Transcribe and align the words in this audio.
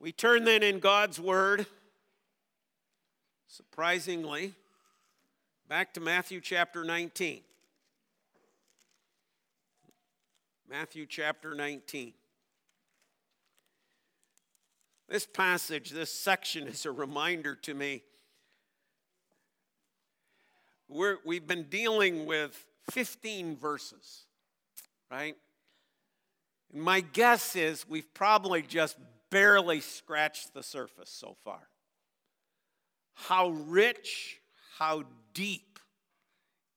We 0.00 0.12
turn 0.12 0.44
then 0.44 0.62
in 0.62 0.78
God's 0.78 1.18
Word, 1.18 1.66
surprisingly, 3.48 4.54
back 5.68 5.92
to 5.94 6.00
Matthew 6.00 6.40
chapter 6.40 6.84
19. 6.84 7.40
Matthew 10.70 11.04
chapter 11.04 11.52
19. 11.52 12.12
This 15.08 15.26
passage, 15.26 15.90
this 15.90 16.12
section 16.12 16.68
is 16.68 16.86
a 16.86 16.92
reminder 16.92 17.56
to 17.56 17.74
me. 17.74 18.04
We're, 20.88 21.16
we've 21.24 21.46
been 21.46 21.64
dealing 21.64 22.24
with 22.24 22.64
15 22.92 23.56
verses, 23.56 24.26
right? 25.10 25.36
And 26.72 26.82
my 26.82 27.00
guess 27.00 27.56
is 27.56 27.88
we've 27.88 28.14
probably 28.14 28.62
just 28.62 28.96
barely 29.30 29.80
scratched 29.80 30.54
the 30.54 30.62
surface 30.62 31.10
so 31.10 31.36
far. 31.44 31.68
How 33.14 33.48
rich, 33.48 34.40
how 34.78 35.04
deep 35.34 35.78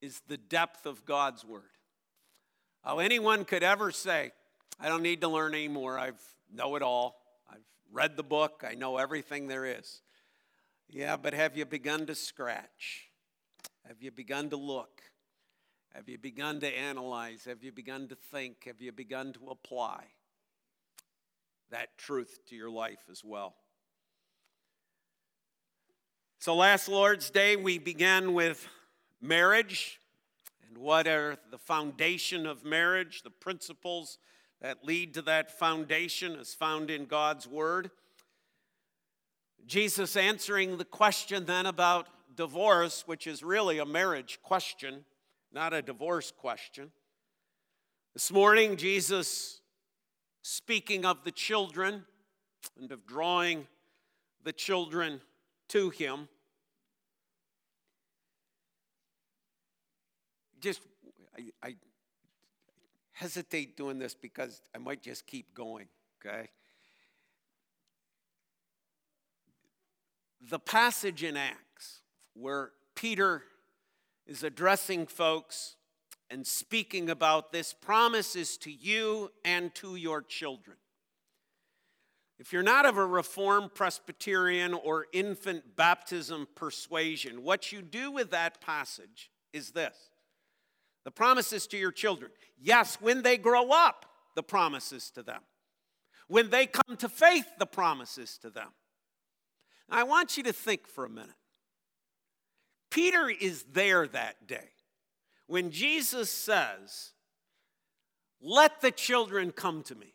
is 0.02 0.22
the 0.28 0.38
depth 0.38 0.86
of 0.86 1.06
God's 1.06 1.46
Word. 1.46 1.64
How 2.84 3.00
anyone 3.00 3.46
could 3.46 3.64
ever 3.64 3.92
say, 3.92 4.32
I 4.80 4.90
don't 4.90 5.04
need 5.04 5.22
to 5.22 5.28
learn 5.28 5.54
anymore, 5.54 6.00
I 6.00 6.12
know 6.52 6.76
it 6.76 6.82
all. 6.82 7.16
I've 7.50 7.60
read 7.92 8.18
the 8.18 8.24
book, 8.24 8.64
I 8.68 8.74
know 8.74 8.98
everything 8.98 9.48
there 9.48 9.66
is. 9.66 10.02
Yeah, 10.90 11.16
but 11.16 11.34
have 11.34 11.56
you 11.56 11.66
begun 11.66 12.08
to 12.08 12.16
scratch? 12.16 13.10
Have 13.88 14.02
you 14.02 14.12
begun 14.12 14.50
to 14.50 14.58
look? 14.58 15.02
Have 15.94 16.10
you 16.10 16.18
begun 16.18 16.60
to 16.62 16.68
analyze? 16.68 17.46
Have 17.46 17.64
you 17.64 17.72
begun 17.72 18.08
to 18.08 18.16
think? 18.16 18.64
Have 18.66 18.82
you 18.82 18.92
begun 18.92 19.34
to 19.34 19.50
apply 19.50 20.06
that 21.72 21.98
truth 21.98 22.40
to 22.50 22.56
your 22.56 22.70
life 22.70 23.04
as 23.10 23.24
well? 23.24 23.56
So, 26.40 26.56
last 26.56 26.88
Lord's 26.88 27.30
Day, 27.30 27.56
we 27.56 27.78
began 27.78 28.34
with 28.34 28.68
marriage 29.22 30.00
and 30.68 30.78
what 30.78 31.08
are 31.08 31.38
the 31.50 31.58
foundation 31.58 32.46
of 32.46 32.64
marriage, 32.64 33.24
the 33.24 33.30
principles 33.30 34.18
that 34.62 34.86
lead 34.86 35.14
to 35.16 35.22
that 35.24 35.58
foundation 35.58 36.36
as 36.36 36.54
found 36.54 36.90
in 36.90 37.06
God's 37.06 37.48
Word. 37.48 37.92
Jesus 39.66 40.16
answering 40.16 40.78
the 40.78 40.86
question 40.86 41.46
then 41.46 41.66
about 41.66 42.08
divorce, 42.36 43.04
which 43.06 43.28
is 43.28 43.44
really 43.44 43.80
a 43.80 43.86
marriage 43.86 44.40
question 44.42 45.06
not 45.54 45.74
a 45.74 45.82
divorce 45.82 46.32
question. 46.32 46.92
This 48.14 48.32
morning, 48.32 48.78
Jesus, 48.78 49.61
speaking 50.42 51.06
of 51.06 51.24
the 51.24 51.32
children 51.32 52.06
and 52.80 52.92
of 52.92 53.06
drawing 53.06 53.68
the 54.44 54.54
children 54.54 55.22
to 55.70 55.90
Him, 55.90 56.28
just 60.60 60.82
I, 61.38 61.68
I 61.68 61.76
hesitate 63.14 63.78
doing 63.78 64.00
this 64.00 64.14
because 64.14 64.62
I 64.74 64.80
might 64.80 65.02
just 65.02 65.28
keep 65.28 65.54
going, 65.54 65.88
okay? 66.20 66.50
The 70.50 70.60
passage 70.60 71.24
in 71.24 71.38
Acts 71.38 72.02
where 72.34 72.72
Peter 72.96 73.44
is 74.26 74.44
addressing 74.44 75.06
folks 75.06 75.76
and 76.32 76.48
speaking 76.48 77.10
about 77.10 77.52
this 77.52 77.74
promises 77.74 78.58
to 78.58 78.72
you 78.72 79.32
and 79.44 79.76
to 79.76 79.98
your 79.98 80.22
children. 80.22 80.78
If 82.40 82.54
you're 82.54 82.64
not 82.64 82.86
of 82.86 82.98
a 82.98 83.06
Reformed 83.06 83.76
Presbyterian 83.76 84.74
or 84.74 85.06
infant 85.12 85.76
baptism 85.76 86.48
persuasion, 86.56 87.44
what 87.44 87.72
you 87.72 87.82
do 87.82 88.12
with 88.12 88.32
that 88.32 88.62
passage 88.62 89.30
is 89.54 89.72
this 89.72 89.96
the 91.04 91.12
promises 91.12 91.68
to 91.68 91.78
your 91.78 91.92
children. 91.92 92.32
Yes, 92.60 92.98
when 93.02 93.24
they 93.24 93.38
grow 93.38 93.70
up, 93.72 94.06
the 94.36 94.44
promises 94.44 95.12
to 95.12 95.24
them. 95.24 95.42
When 96.28 96.50
they 96.50 96.66
come 96.66 96.96
to 96.98 97.10
faith, 97.10 97.46
the 97.60 97.66
promises 97.66 98.38
to 98.40 98.50
them. 98.50 98.70
I 99.90 100.04
want 100.04 100.38
you 100.38 100.44
to 100.44 100.54
think 100.54 100.88
for 100.88 101.04
a 101.04 101.10
minute. 101.10 101.36
Peter 102.90 103.30
is 103.30 103.66
there 103.74 104.08
that 104.08 104.48
day 104.48 104.70
when 105.52 105.70
Jesus 105.70 106.30
says, 106.30 107.12
Let 108.42 108.80
the 108.80 108.90
children 108.90 109.52
come 109.52 109.84
to 109.84 109.96
me, 109.96 110.14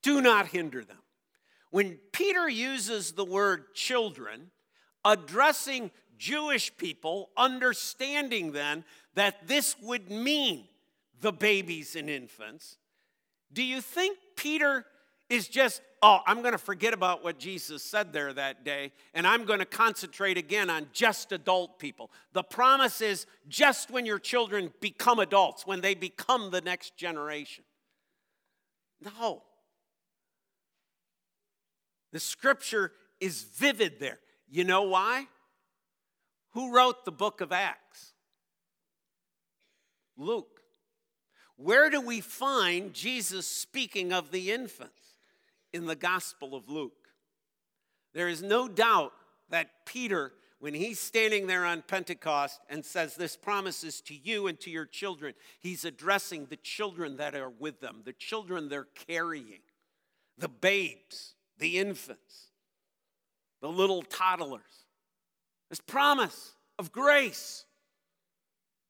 do 0.00 0.22
not 0.22 0.46
hinder 0.46 0.82
them. 0.82 1.02
When 1.70 1.98
Peter 2.10 2.48
uses 2.48 3.12
the 3.12 3.26
word 3.26 3.74
children, 3.74 4.52
addressing 5.04 5.90
Jewish 6.16 6.74
people, 6.78 7.28
understanding 7.36 8.52
then 8.52 8.84
that 9.16 9.46
this 9.46 9.76
would 9.82 10.10
mean 10.10 10.64
the 11.20 11.32
babies 11.32 11.94
and 11.94 12.08
infants, 12.08 12.78
do 13.52 13.62
you 13.62 13.82
think 13.82 14.16
Peter 14.34 14.86
is 15.30 15.46
just, 15.48 15.80
oh, 16.02 16.18
I'm 16.26 16.42
going 16.42 16.52
to 16.52 16.58
forget 16.58 16.92
about 16.92 17.22
what 17.22 17.38
Jesus 17.38 17.84
said 17.84 18.12
there 18.12 18.32
that 18.32 18.64
day, 18.64 18.92
and 19.14 19.26
I'm 19.26 19.44
going 19.44 19.60
to 19.60 19.64
concentrate 19.64 20.36
again 20.36 20.68
on 20.68 20.88
just 20.92 21.30
adult 21.30 21.78
people. 21.78 22.10
The 22.32 22.42
promise 22.42 23.00
is 23.00 23.26
just 23.48 23.90
when 23.90 24.04
your 24.04 24.18
children 24.18 24.72
become 24.80 25.20
adults, 25.20 25.66
when 25.66 25.80
they 25.80 25.94
become 25.94 26.50
the 26.50 26.60
next 26.60 26.96
generation. 26.96 27.64
No. 29.00 29.44
The 32.12 32.20
scripture 32.20 32.92
is 33.20 33.42
vivid 33.42 34.00
there. 34.00 34.18
You 34.48 34.64
know 34.64 34.82
why? 34.82 35.28
Who 36.54 36.74
wrote 36.74 37.04
the 37.04 37.12
book 37.12 37.40
of 37.40 37.52
Acts? 37.52 38.14
Luke. 40.16 40.60
Where 41.56 41.88
do 41.88 42.00
we 42.00 42.20
find 42.20 42.92
Jesus 42.92 43.46
speaking 43.46 44.12
of 44.12 44.32
the 44.32 44.50
infants? 44.50 45.09
In 45.72 45.86
the 45.86 45.96
Gospel 45.96 46.54
of 46.54 46.68
Luke. 46.68 46.92
There 48.12 48.28
is 48.28 48.42
no 48.42 48.68
doubt 48.68 49.12
that 49.50 49.86
Peter, 49.86 50.32
when 50.58 50.74
he's 50.74 50.98
standing 50.98 51.46
there 51.46 51.64
on 51.64 51.82
Pentecost 51.82 52.60
and 52.68 52.84
says, 52.84 53.14
This 53.14 53.36
promises 53.36 54.00
to 54.02 54.14
you 54.14 54.46
and 54.46 54.58
to 54.60 54.70
your 54.70 54.86
children, 54.86 55.34
he's 55.60 55.84
addressing 55.84 56.46
the 56.46 56.56
children 56.56 57.16
that 57.18 57.34
are 57.34 57.50
with 57.50 57.80
them, 57.80 58.02
the 58.04 58.12
children 58.12 58.68
they're 58.68 58.88
carrying, 59.06 59.60
the 60.38 60.48
babes, 60.48 61.34
the 61.58 61.78
infants, 61.78 62.48
the 63.60 63.68
little 63.68 64.02
toddlers. 64.02 64.62
This 65.68 65.80
promise 65.80 66.54
of 66.78 66.90
grace 66.90 67.64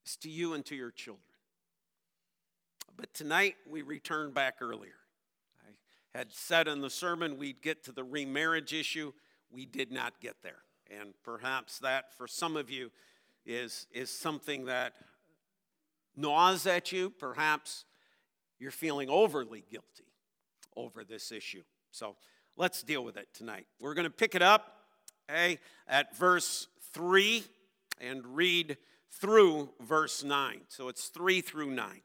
is 0.06 0.16
to 0.18 0.30
you 0.30 0.54
and 0.54 0.64
to 0.66 0.74
your 0.74 0.90
children. 0.90 1.24
But 2.96 3.12
tonight 3.12 3.56
we 3.68 3.82
return 3.82 4.30
back 4.30 4.56
earlier 4.60 4.99
had 6.14 6.32
said 6.32 6.68
in 6.68 6.80
the 6.80 6.90
sermon 6.90 7.38
we'd 7.38 7.62
get 7.62 7.84
to 7.84 7.92
the 7.92 8.04
remarriage 8.04 8.72
issue. 8.72 9.12
We 9.50 9.66
did 9.66 9.92
not 9.92 10.20
get 10.20 10.42
there. 10.42 10.62
And 10.90 11.14
perhaps 11.22 11.78
that 11.80 12.16
for 12.16 12.26
some 12.26 12.56
of 12.56 12.70
you 12.70 12.90
is, 13.46 13.86
is 13.92 14.10
something 14.10 14.64
that 14.66 14.94
gnaws 16.16 16.66
at 16.66 16.92
you. 16.92 17.10
Perhaps 17.10 17.84
you're 18.58 18.70
feeling 18.70 19.08
overly 19.08 19.64
guilty 19.70 20.12
over 20.76 21.04
this 21.04 21.32
issue. 21.32 21.62
So 21.92 22.16
let's 22.56 22.82
deal 22.82 23.04
with 23.04 23.16
it 23.16 23.28
tonight. 23.32 23.66
We're 23.80 23.94
going 23.94 24.04
to 24.04 24.10
pick 24.10 24.34
it 24.34 24.42
up 24.42 24.76
at 25.28 26.16
verse 26.16 26.66
3 26.92 27.44
and 28.00 28.24
read 28.36 28.76
through 29.10 29.70
verse 29.80 30.24
9. 30.24 30.62
So 30.68 30.88
it's 30.88 31.06
3 31.06 31.40
through 31.40 31.70
9. 31.70 32.00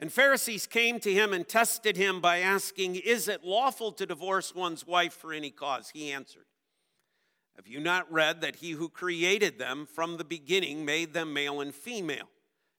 And 0.00 0.12
Pharisees 0.12 0.66
came 0.66 1.00
to 1.00 1.12
him 1.12 1.32
and 1.32 1.46
tested 1.46 1.96
him 1.96 2.20
by 2.20 2.38
asking, 2.38 2.96
Is 2.96 3.26
it 3.26 3.44
lawful 3.44 3.90
to 3.92 4.06
divorce 4.06 4.54
one's 4.54 4.86
wife 4.86 5.12
for 5.12 5.32
any 5.32 5.50
cause? 5.50 5.90
He 5.90 6.12
answered, 6.12 6.46
Have 7.56 7.66
you 7.66 7.80
not 7.80 8.10
read 8.12 8.40
that 8.40 8.56
he 8.56 8.72
who 8.72 8.88
created 8.88 9.58
them 9.58 9.86
from 9.86 10.16
the 10.16 10.24
beginning 10.24 10.84
made 10.84 11.14
them 11.14 11.32
male 11.32 11.60
and 11.60 11.74
female? 11.74 12.28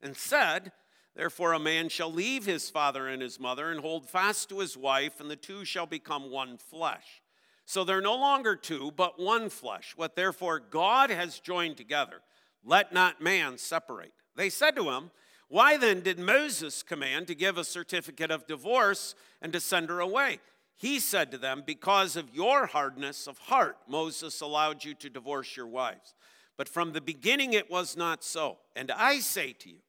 And 0.01 0.15
said, 0.15 0.71
Therefore 1.13 1.51
a 1.51 1.59
man 1.59 1.89
shall 1.89 2.11
leave 2.11 2.45
his 2.45 2.69
father 2.69 3.07
and 3.07 3.21
his 3.21 3.37
mother 3.37 3.69
and 3.69 3.81
hold 3.81 4.09
fast 4.09 4.47
to 4.49 4.59
his 4.59 4.77
wife, 4.77 5.19
and 5.19 5.29
the 5.29 5.35
two 5.35 5.65
shall 5.65 5.85
become 5.85 6.31
one 6.31 6.57
flesh. 6.57 7.21
So 7.65 7.83
they're 7.83 7.99
no 7.99 8.15
longer 8.15 8.55
two, 8.55 8.93
but 8.95 9.19
one 9.19 9.49
flesh. 9.49 9.93
What 9.97 10.15
therefore 10.15 10.59
God 10.59 11.09
has 11.09 11.39
joined 11.39 11.75
together, 11.75 12.21
let 12.63 12.93
not 12.93 13.21
man 13.21 13.57
separate. 13.57 14.13
They 14.37 14.49
said 14.49 14.77
to 14.77 14.89
him, 14.89 15.11
why 15.49 15.77
then 15.77 16.01
did 16.01 16.19
Moses 16.19 16.83
command 16.83 17.27
to 17.27 17.35
give 17.35 17.57
a 17.57 17.63
certificate 17.63 18.29
of 18.29 18.45
divorce 18.45 19.15
and 19.41 19.51
to 19.51 19.59
send 19.59 19.89
her 19.89 19.99
away? 19.99 20.39
He 20.77 20.99
said 20.99 21.31
to 21.31 21.37
them, 21.37 21.63
Because 21.65 22.15
of 22.15 22.33
your 22.33 22.67
hardness 22.67 23.27
of 23.27 23.39
heart, 23.39 23.77
Moses 23.87 24.39
allowed 24.41 24.85
you 24.85 24.93
to 24.93 25.09
divorce 25.09 25.57
your 25.57 25.67
wives. 25.67 26.13
But 26.55 26.69
from 26.69 26.93
the 26.93 27.01
beginning 27.01 27.53
it 27.53 27.69
was 27.69 27.97
not 27.97 28.23
so. 28.23 28.59
And 28.75 28.91
I 28.91 29.19
say 29.19 29.53
to 29.53 29.69
you, 29.69 29.79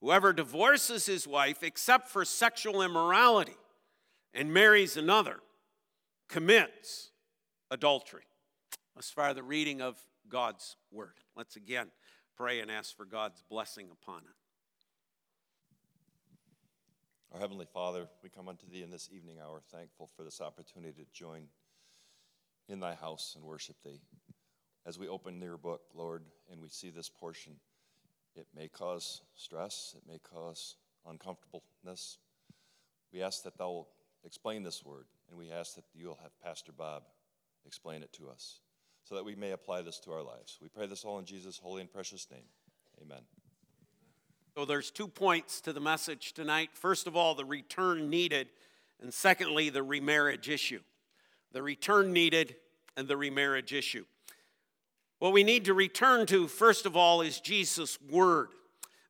whoever 0.00 0.32
divorces 0.32 1.06
his 1.06 1.28
wife 1.28 1.62
except 1.62 2.08
for 2.08 2.24
sexual 2.24 2.80
immorality 2.80 3.56
and 4.32 4.52
marries 4.52 4.96
another 4.96 5.40
commits 6.28 7.10
adultery. 7.70 8.24
As 8.98 9.10
far 9.10 9.28
as 9.28 9.36
the 9.36 9.42
reading 9.42 9.82
of 9.82 9.98
God's 10.28 10.76
word. 10.90 11.14
Let's 11.36 11.56
again 11.56 11.88
pray 12.36 12.60
and 12.60 12.70
ask 12.70 12.96
for 12.96 13.04
God's 13.04 13.42
blessing 13.48 13.88
upon 13.92 14.22
it. 14.22 14.41
Our 17.32 17.40
Heavenly 17.40 17.64
Father, 17.72 18.08
we 18.22 18.28
come 18.28 18.46
unto 18.46 18.66
Thee 18.68 18.82
in 18.82 18.90
this 18.90 19.08
evening 19.10 19.38
hour, 19.42 19.62
thankful 19.72 20.10
for 20.14 20.22
this 20.22 20.42
opportunity 20.42 21.02
to 21.02 21.18
join 21.18 21.44
in 22.68 22.78
Thy 22.78 22.94
house 22.94 23.32
and 23.34 23.42
worship 23.42 23.76
Thee. 23.82 24.02
As 24.84 24.98
we 24.98 25.08
open 25.08 25.40
your 25.40 25.56
book, 25.56 25.80
Lord, 25.94 26.24
and 26.50 26.60
we 26.60 26.68
see 26.68 26.90
this 26.90 27.08
portion, 27.08 27.54
it 28.36 28.48
may 28.54 28.68
cause 28.68 29.22
stress, 29.34 29.94
it 29.96 30.02
may 30.06 30.18
cause 30.18 30.76
uncomfortableness. 31.08 32.18
We 33.14 33.22
ask 33.22 33.44
that 33.44 33.56
Thou 33.56 33.70
will 33.70 33.88
explain 34.26 34.62
this 34.62 34.84
word, 34.84 35.06
and 35.30 35.38
we 35.38 35.50
ask 35.50 35.74
that 35.76 35.84
you'll 35.94 36.18
have 36.22 36.38
Pastor 36.44 36.72
Bob 36.72 37.04
explain 37.64 38.02
it 38.02 38.12
to 38.12 38.28
us 38.28 38.60
so 39.04 39.14
that 39.14 39.24
we 39.24 39.36
may 39.36 39.52
apply 39.52 39.80
this 39.80 39.98
to 40.00 40.12
our 40.12 40.22
lives. 40.22 40.58
We 40.60 40.68
pray 40.68 40.86
this 40.86 41.02
all 41.02 41.18
in 41.18 41.24
Jesus' 41.24 41.56
holy 41.56 41.80
and 41.80 41.90
precious 41.90 42.26
name. 42.30 42.44
Amen. 43.00 43.22
So 44.54 44.66
there's 44.66 44.90
two 44.90 45.08
points 45.08 45.62
to 45.62 45.72
the 45.72 45.80
message 45.80 46.34
tonight. 46.34 46.70
First 46.74 47.06
of 47.06 47.16
all, 47.16 47.34
the 47.34 47.44
return 47.44 48.10
needed, 48.10 48.48
and 49.00 49.12
secondly, 49.12 49.70
the 49.70 49.82
remarriage 49.82 50.50
issue. 50.50 50.80
The 51.52 51.62
return 51.62 52.12
needed 52.12 52.56
and 52.94 53.08
the 53.08 53.16
remarriage 53.16 53.72
issue. 53.72 54.04
What 55.20 55.32
we 55.32 55.42
need 55.42 55.64
to 55.64 55.74
return 55.74 56.26
to, 56.26 56.48
first 56.48 56.84
of 56.84 56.98
all, 56.98 57.22
is 57.22 57.40
Jesus' 57.40 57.98
word 58.10 58.48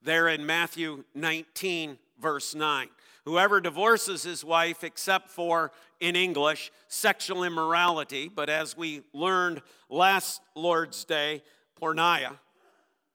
there 0.00 0.28
in 0.28 0.46
Matthew 0.46 1.02
19, 1.16 1.98
verse 2.20 2.54
9. 2.54 2.88
Whoever 3.24 3.60
divorces 3.60 4.22
his 4.22 4.44
wife, 4.44 4.84
except 4.84 5.28
for, 5.28 5.72
in 5.98 6.14
English, 6.14 6.70
sexual 6.86 7.42
immorality, 7.42 8.28
but 8.28 8.48
as 8.48 8.76
we 8.76 9.02
learned 9.12 9.60
last 9.88 10.40
Lord's 10.54 11.04
Day, 11.04 11.42
porneia, 11.80 12.38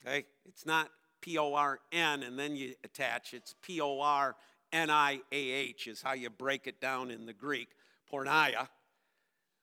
okay, 0.06 0.26
it's 0.46 0.66
not 0.66 0.90
P 1.22 1.38
O 1.38 1.54
R 1.54 1.80
N 1.92 2.24
and 2.24 2.38
then 2.38 2.56
you 2.56 2.74
attach, 2.84 3.34
it's 3.34 3.56
P 3.62 3.82
O 3.82 4.00
R 4.00 4.36
N 4.72 4.90
I 4.90 5.22
A 5.32 5.36
H, 5.36 5.88
is 5.88 6.02
how 6.02 6.14
you 6.14 6.30
break 6.30 6.68
it 6.68 6.80
down 6.82 7.12
in 7.12 7.26
the 7.26 7.34
Greek, 7.34 7.70
porneia. 8.12 8.68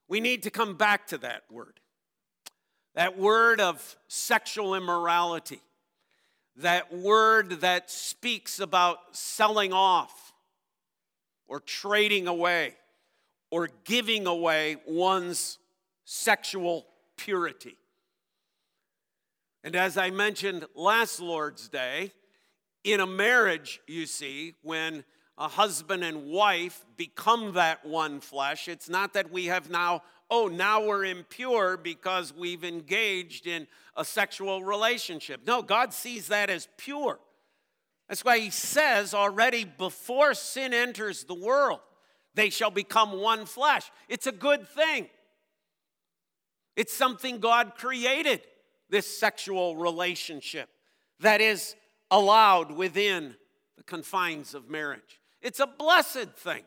We 0.08 0.20
need 0.20 0.42
to 0.44 0.50
come 0.50 0.74
back 0.74 1.06
to 1.08 1.18
that 1.18 1.44
word. 1.50 1.80
That 2.94 3.18
word 3.18 3.60
of 3.60 3.96
sexual 4.06 4.74
immorality. 4.74 5.60
That 6.56 6.94
word 6.94 7.62
that 7.62 7.90
speaks 7.90 8.60
about 8.60 8.98
selling 9.12 9.72
off 9.72 10.32
or 11.46 11.58
trading 11.60 12.28
away 12.28 12.74
or 13.50 13.70
giving 13.84 14.26
away 14.26 14.76
one's 14.86 15.58
sexual 16.04 16.86
purity. 17.16 17.76
And 19.64 19.74
as 19.74 19.96
I 19.96 20.10
mentioned 20.10 20.66
last 20.74 21.20
Lord's 21.20 21.70
Day, 21.70 22.12
in 22.84 23.00
a 23.00 23.06
marriage, 23.06 23.80
you 23.86 24.04
see, 24.04 24.56
when 24.62 25.04
a 25.38 25.48
husband 25.48 26.04
and 26.04 26.26
wife 26.26 26.84
become 26.98 27.54
that 27.54 27.84
one 27.84 28.20
flesh, 28.20 28.68
it's 28.68 28.90
not 28.90 29.14
that 29.14 29.32
we 29.32 29.46
have 29.46 29.70
now, 29.70 30.02
oh, 30.30 30.48
now 30.48 30.84
we're 30.84 31.06
impure 31.06 31.78
because 31.78 32.34
we've 32.34 32.62
engaged 32.62 33.46
in 33.46 33.66
a 33.96 34.04
sexual 34.04 34.62
relationship. 34.62 35.40
No, 35.46 35.62
God 35.62 35.94
sees 35.94 36.28
that 36.28 36.50
as 36.50 36.68
pure. 36.76 37.18
That's 38.08 38.22
why 38.22 38.40
he 38.40 38.50
says 38.50 39.14
already 39.14 39.64
before 39.64 40.34
sin 40.34 40.74
enters 40.74 41.24
the 41.24 41.34
world, 41.34 41.80
they 42.34 42.50
shall 42.50 42.70
become 42.70 43.18
one 43.18 43.46
flesh. 43.46 43.90
It's 44.10 44.26
a 44.26 44.32
good 44.32 44.68
thing. 44.68 45.08
It's 46.76 46.92
something 46.92 47.38
God 47.38 47.76
created, 47.76 48.42
this 48.94 49.18
sexual 49.18 49.74
relationship 49.74 50.68
that 51.18 51.40
is 51.40 51.74
allowed 52.12 52.70
within 52.70 53.34
the 53.76 53.82
confines 53.82 54.54
of 54.54 54.70
marriage. 54.70 55.20
It's 55.42 55.58
a 55.58 55.66
blessed 55.66 56.36
thing 56.36 56.62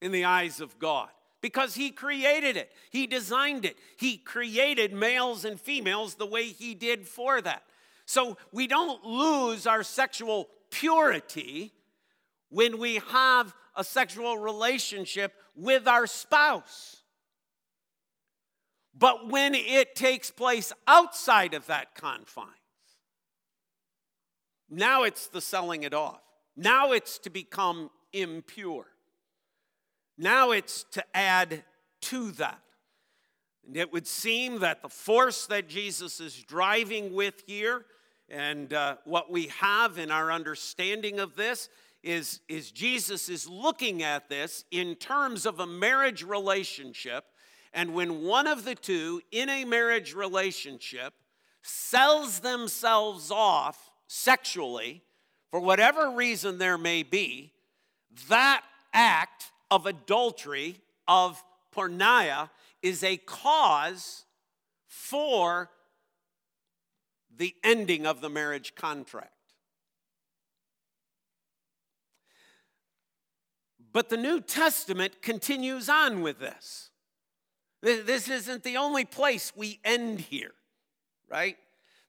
in 0.00 0.10
the 0.10 0.24
eyes 0.24 0.60
of 0.60 0.76
God 0.80 1.08
because 1.40 1.76
He 1.76 1.92
created 1.92 2.56
it, 2.56 2.72
He 2.90 3.06
designed 3.06 3.64
it, 3.64 3.76
He 3.96 4.16
created 4.16 4.92
males 4.92 5.44
and 5.44 5.60
females 5.60 6.16
the 6.16 6.26
way 6.26 6.46
He 6.46 6.74
did 6.74 7.06
for 7.06 7.40
that. 7.40 7.62
So 8.06 8.36
we 8.50 8.66
don't 8.66 9.04
lose 9.04 9.64
our 9.64 9.84
sexual 9.84 10.48
purity 10.68 11.72
when 12.48 12.78
we 12.78 13.00
have 13.10 13.54
a 13.76 13.84
sexual 13.84 14.36
relationship 14.36 15.32
with 15.54 15.86
our 15.86 16.08
spouse. 16.08 17.01
But 18.96 19.28
when 19.28 19.54
it 19.54 19.94
takes 19.94 20.30
place 20.30 20.72
outside 20.86 21.54
of 21.54 21.66
that 21.66 21.94
confines, 21.94 22.50
now 24.68 25.02
it's 25.02 25.28
the 25.28 25.40
selling 25.40 25.82
it 25.82 25.94
off. 25.94 26.20
Now 26.56 26.92
it's 26.92 27.18
to 27.20 27.30
become 27.30 27.90
impure. 28.12 28.86
Now 30.18 30.50
it's 30.50 30.84
to 30.92 31.04
add 31.14 31.64
to 32.02 32.30
that. 32.32 32.60
And 33.66 33.76
it 33.76 33.92
would 33.92 34.06
seem 34.06 34.58
that 34.60 34.82
the 34.82 34.88
force 34.88 35.46
that 35.46 35.68
Jesus 35.68 36.20
is 36.20 36.42
driving 36.42 37.14
with 37.14 37.42
here 37.46 37.86
and 38.28 38.72
uh, 38.72 38.96
what 39.04 39.30
we 39.30 39.48
have 39.58 39.98
in 39.98 40.10
our 40.10 40.32
understanding 40.32 41.20
of 41.20 41.36
this 41.36 41.68
is, 42.02 42.40
is 42.48 42.72
Jesus 42.72 43.28
is 43.28 43.46
looking 43.48 44.02
at 44.02 44.28
this 44.28 44.64
in 44.70 44.94
terms 44.96 45.46
of 45.46 45.60
a 45.60 45.66
marriage 45.66 46.24
relationship. 46.24 47.24
And 47.72 47.94
when 47.94 48.22
one 48.22 48.46
of 48.46 48.64
the 48.64 48.74
two 48.74 49.22
in 49.30 49.48
a 49.48 49.64
marriage 49.64 50.14
relationship 50.14 51.14
sells 51.62 52.40
themselves 52.40 53.30
off 53.30 53.90
sexually, 54.06 55.02
for 55.50 55.60
whatever 55.60 56.10
reason 56.10 56.58
there 56.58 56.78
may 56.78 57.02
be, 57.02 57.52
that 58.28 58.62
act 58.92 59.52
of 59.70 59.86
adultery, 59.86 60.80
of 61.08 61.42
porneia, 61.74 62.50
is 62.82 63.02
a 63.02 63.16
cause 63.16 64.24
for 64.86 65.70
the 67.34 67.54
ending 67.64 68.06
of 68.06 68.20
the 68.20 68.28
marriage 68.28 68.74
contract. 68.74 69.30
But 73.92 74.08
the 74.08 74.16
New 74.16 74.40
Testament 74.40 75.22
continues 75.22 75.88
on 75.88 76.22
with 76.22 76.38
this. 76.38 76.91
This 77.82 78.28
isn't 78.28 78.62
the 78.62 78.76
only 78.76 79.04
place 79.04 79.52
we 79.56 79.80
end 79.84 80.20
here, 80.20 80.52
right? 81.28 81.56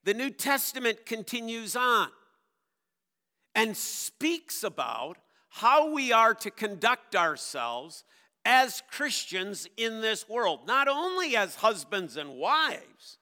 The 0.04 0.14
New 0.14 0.30
Testament 0.30 1.04
continues 1.04 1.74
on 1.74 2.08
and 3.54 3.76
speaks 3.76 4.62
about 4.62 5.18
how 5.48 5.90
we 5.92 6.12
are 6.12 6.34
to 6.34 6.50
conduct 6.50 7.16
ourselves 7.16 8.04
as 8.44 8.82
Christians 8.90 9.66
in 9.76 10.00
this 10.00 10.28
world, 10.28 10.66
not 10.66 10.86
only 10.86 11.36
as 11.36 11.56
husbands 11.56 12.16
and 12.16 12.36
wives, 12.36 13.18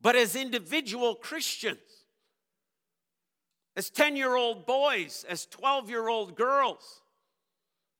but 0.00 0.16
as 0.16 0.36
individual 0.36 1.14
Christians, 1.14 1.78
as 3.76 3.88
10 3.90 4.16
year 4.16 4.34
old 4.34 4.66
boys, 4.66 5.24
as 5.28 5.46
12 5.46 5.88
year 5.88 6.08
old 6.08 6.36
girls, 6.36 7.02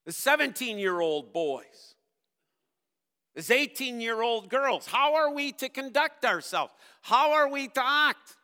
as 0.06 0.16
17 0.16 0.78
year 0.78 1.00
old 1.00 1.32
boys, 1.32 1.94
as 3.38 3.52
18 3.52 4.00
year 4.00 4.20
old 4.20 4.50
girls. 4.50 4.86
How 4.86 5.14
are 5.14 5.32
we 5.32 5.52
to 5.52 5.68
conduct 5.68 6.24
ourselves? 6.24 6.72
How 7.02 7.32
are 7.32 7.48
we 7.48 7.68
to 7.68 7.82
act? 7.82 8.36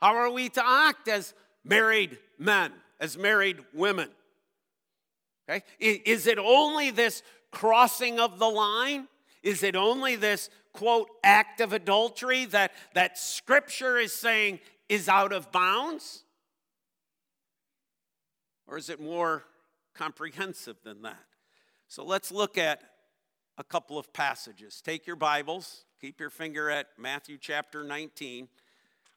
How 0.00 0.16
are 0.16 0.30
we 0.30 0.48
to 0.50 0.68
act 0.68 1.08
as 1.08 1.34
married 1.64 2.18
men, 2.36 2.72
as 3.00 3.16
married 3.16 3.58
women? 3.72 4.08
Okay? 5.48 5.62
Is 5.78 6.26
it 6.26 6.38
only 6.38 6.90
this 6.90 7.22
crossing 7.52 8.18
of 8.18 8.40
the 8.40 8.48
line? 8.48 9.06
Is 9.44 9.62
it 9.62 9.76
only 9.76 10.16
this 10.16 10.50
quote 10.72 11.08
act 11.22 11.60
of 11.60 11.72
adultery 11.72 12.44
that, 12.46 12.72
that 12.94 13.18
scripture 13.18 13.98
is 13.98 14.12
saying 14.12 14.58
is 14.88 15.08
out 15.08 15.32
of 15.32 15.52
bounds? 15.52 16.24
Or 18.66 18.76
is 18.76 18.90
it 18.90 19.00
more 19.00 19.44
comprehensive 19.94 20.76
than 20.82 21.02
that? 21.02 21.24
So 21.86 22.04
let's 22.04 22.32
look 22.32 22.58
at 22.58 22.82
a 23.58 23.64
couple 23.64 23.98
of 23.98 24.12
passages. 24.12 24.80
Take 24.80 25.04
your 25.04 25.16
Bibles, 25.16 25.84
keep 26.00 26.20
your 26.20 26.30
finger 26.30 26.70
at 26.70 26.86
Matthew 26.96 27.36
chapter 27.40 27.82
19. 27.82 28.48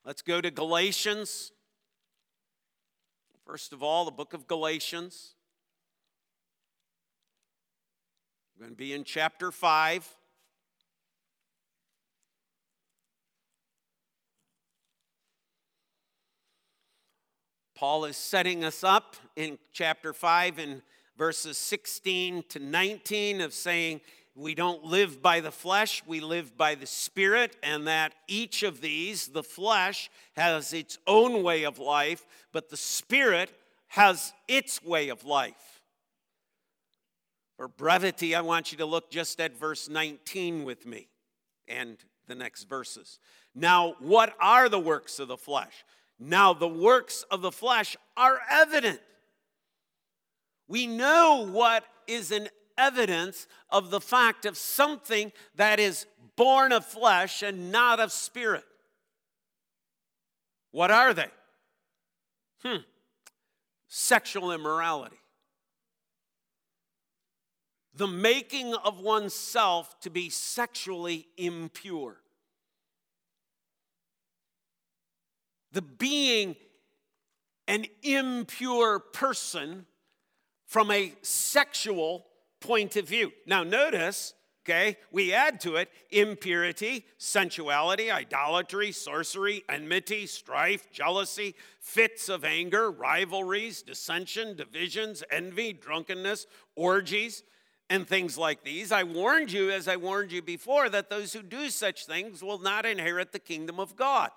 Let's 0.03 0.23
go 0.23 0.41
to 0.41 0.49
Galatians. 0.49 1.51
First 3.45 3.71
of 3.71 3.83
all, 3.83 4.03
the 4.03 4.11
book 4.11 4.33
of 4.33 4.47
Galatians. 4.47 5.35
We're 8.57 8.65
going 8.65 8.73
to 8.73 8.77
be 8.77 8.93
in 8.93 9.03
chapter 9.03 9.51
5. 9.51 10.09
Paul 17.75 18.05
is 18.05 18.17
setting 18.17 18.63
us 18.63 18.83
up 18.83 19.17
in 19.35 19.59
chapter 19.71 20.13
5 20.13 20.57
in 20.57 20.81
verses 21.15 21.57
16 21.59 22.43
to 22.49 22.59
19 22.59 23.41
of 23.41 23.53
saying, 23.53 24.01
we 24.35 24.55
don't 24.55 24.85
live 24.85 25.21
by 25.21 25.41
the 25.41 25.51
flesh, 25.51 26.03
we 26.05 26.19
live 26.19 26.55
by 26.57 26.75
the 26.75 26.85
Spirit, 26.85 27.57
and 27.61 27.87
that 27.87 28.13
each 28.27 28.63
of 28.63 28.81
these, 28.81 29.27
the 29.27 29.43
flesh, 29.43 30.09
has 30.35 30.73
its 30.73 30.97
own 31.05 31.43
way 31.43 31.63
of 31.63 31.79
life, 31.79 32.25
but 32.51 32.69
the 32.69 32.77
Spirit 32.77 33.51
has 33.89 34.33
its 34.47 34.83
way 34.83 35.09
of 35.09 35.25
life. 35.25 35.81
For 37.57 37.67
brevity, 37.67 38.33
I 38.33 38.41
want 38.41 38.71
you 38.71 38.77
to 38.79 38.85
look 38.85 39.11
just 39.11 39.39
at 39.41 39.55
verse 39.55 39.89
19 39.89 40.63
with 40.63 40.85
me 40.85 41.09
and 41.67 41.97
the 42.27 42.35
next 42.35 42.63
verses. 42.63 43.19
Now, 43.53 43.95
what 43.99 44.33
are 44.39 44.69
the 44.69 44.79
works 44.79 45.19
of 45.19 45.27
the 45.27 45.37
flesh? 45.37 45.85
Now, 46.17 46.53
the 46.53 46.67
works 46.67 47.23
of 47.29 47.41
the 47.41 47.51
flesh 47.51 47.97
are 48.15 48.39
evident. 48.49 49.01
We 50.67 50.87
know 50.87 51.47
what 51.51 51.83
is 52.07 52.31
an 52.31 52.47
evidence 52.77 53.47
of 53.69 53.89
the 53.89 54.01
fact 54.01 54.45
of 54.45 54.57
something 54.57 55.31
that 55.55 55.79
is 55.79 56.05
born 56.35 56.71
of 56.71 56.85
flesh 56.85 57.43
and 57.43 57.71
not 57.71 57.99
of 57.99 58.11
spirit. 58.11 58.63
What 60.71 60.91
are 60.91 61.13
they? 61.13 61.27
Hmm. 62.63 62.77
Sexual 63.87 64.51
immorality. 64.51 65.17
The 67.93 68.07
making 68.07 68.73
of 68.73 68.99
oneself 68.99 69.99
to 70.01 70.09
be 70.09 70.29
sexually 70.29 71.27
impure. 71.37 72.17
The 75.73 75.81
being 75.81 76.55
an 77.67 77.85
impure 78.03 78.99
person 78.99 79.85
from 80.65 80.89
a 80.89 81.13
sexual 81.21 82.25
point 82.61 82.95
of 82.95 83.07
view. 83.07 83.33
Now, 83.45 83.63
notice, 83.63 84.33
okay, 84.63 84.97
we 85.11 85.33
add 85.33 85.59
to 85.61 85.75
it 85.75 85.89
impurity, 86.11 87.05
sensuality, 87.17 88.09
idolatry, 88.09 88.91
sorcery, 88.91 89.63
enmity, 89.67 90.27
strife, 90.27 90.89
jealousy, 90.91 91.55
fits 91.79 92.29
of 92.29 92.45
anger, 92.45 92.89
rivalries, 92.89 93.81
dissension, 93.81 94.55
divisions, 94.55 95.23
envy, 95.29 95.73
drunkenness, 95.73 96.47
orgies, 96.75 97.43
and 97.89 98.07
things 98.07 98.37
like 98.37 98.63
these. 98.63 98.91
I 98.93 99.03
warned 99.03 99.51
you, 99.51 99.69
as 99.69 99.89
I 99.89 99.97
warned 99.97 100.31
you 100.31 100.41
before, 100.41 100.87
that 100.89 101.09
those 101.09 101.33
who 101.33 101.41
do 101.41 101.69
such 101.69 102.05
things 102.05 102.41
will 102.41 102.59
not 102.59 102.85
inherit 102.85 103.33
the 103.33 103.39
kingdom 103.39 103.81
of 103.81 103.97
God. 103.97 104.31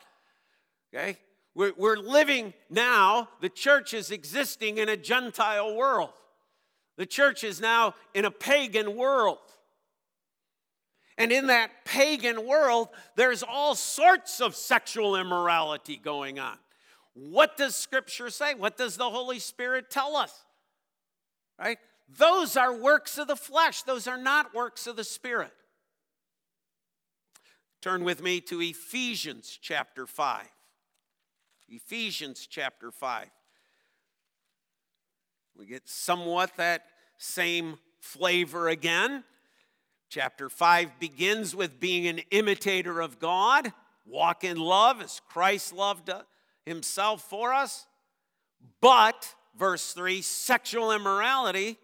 Okay? 0.93 1.19
We're, 1.55 1.97
living 1.97 2.53
now, 2.69 3.29
the 3.41 3.49
church 3.49 3.95
is 3.95 4.11
existing 4.11 4.79
in 4.79 4.89
a 4.89 4.97
Gentile 4.97 5.77
world. 5.77 6.11
The 6.97 7.07
church 7.07 7.45
is 7.45 7.61
now 7.61 7.95
in 8.15 8.25
a 8.25 8.31
pagan 8.31 8.97
world. 8.97 9.39
And 11.17 11.31
in 11.33 11.47
that 11.47 11.71
pagan 11.85 12.47
world, 12.47 12.89
there's 13.17 13.43
all 13.43 13.75
sorts 13.75 14.41
of 14.41 14.55
sexual 14.55 15.17
immorality 15.17 15.97
going 15.97 16.39
on. 16.39 16.57
What 17.15 17.57
does 17.57 17.77
Scripture 17.77 18.31
say? 18.31 18.55
What 18.55 18.77
does 18.77 18.97
the 18.97 19.09
Holy 19.09 19.39
Spirit 19.39 19.91
tell 19.91 20.17
us? 20.17 20.45
Right? 21.59 21.79
Those 22.09 22.57
are 22.57 22.75
works 22.75 23.17
of 23.19 23.29
the 23.29 23.37
flesh, 23.37 23.83
those 23.83 24.07
are 24.07 24.19
not 24.19 24.55
works 24.55 24.87
of 24.87 24.97
the 24.97 25.05
Spirit. 25.05 25.53
Turn 27.81 28.03
with 28.03 28.23
me 28.23 28.41
to 28.43 28.61
Ephesians 28.61 29.59
chapter 29.61 30.07
5. 30.07 30.47
Ephesians 31.69 32.47
chapter 32.47 32.91
5. 32.91 33.27
We 35.57 35.67
get 35.67 35.89
somewhat 35.89 36.57
that 36.57 36.87
same 37.17 37.79
flavor 38.01 38.69
again. 38.69 39.23
Chapter 40.09 40.49
5 40.49 40.99
begins 40.99 41.55
with 41.55 41.79
being 41.79 42.07
an 42.07 42.21
imitator 42.31 43.01
of 43.01 43.19
God, 43.19 43.73
walk 44.05 44.43
in 44.45 44.59
love 44.59 45.01
as 45.01 45.21
Christ 45.29 45.73
loved 45.73 46.11
uh, 46.11 46.23
himself 46.67 47.23
for 47.23 47.53
us. 47.53 47.87
But, 48.81 49.35
verse 49.57 49.93
3, 49.93 50.23
sexual 50.23 50.91
immorality 50.91 51.79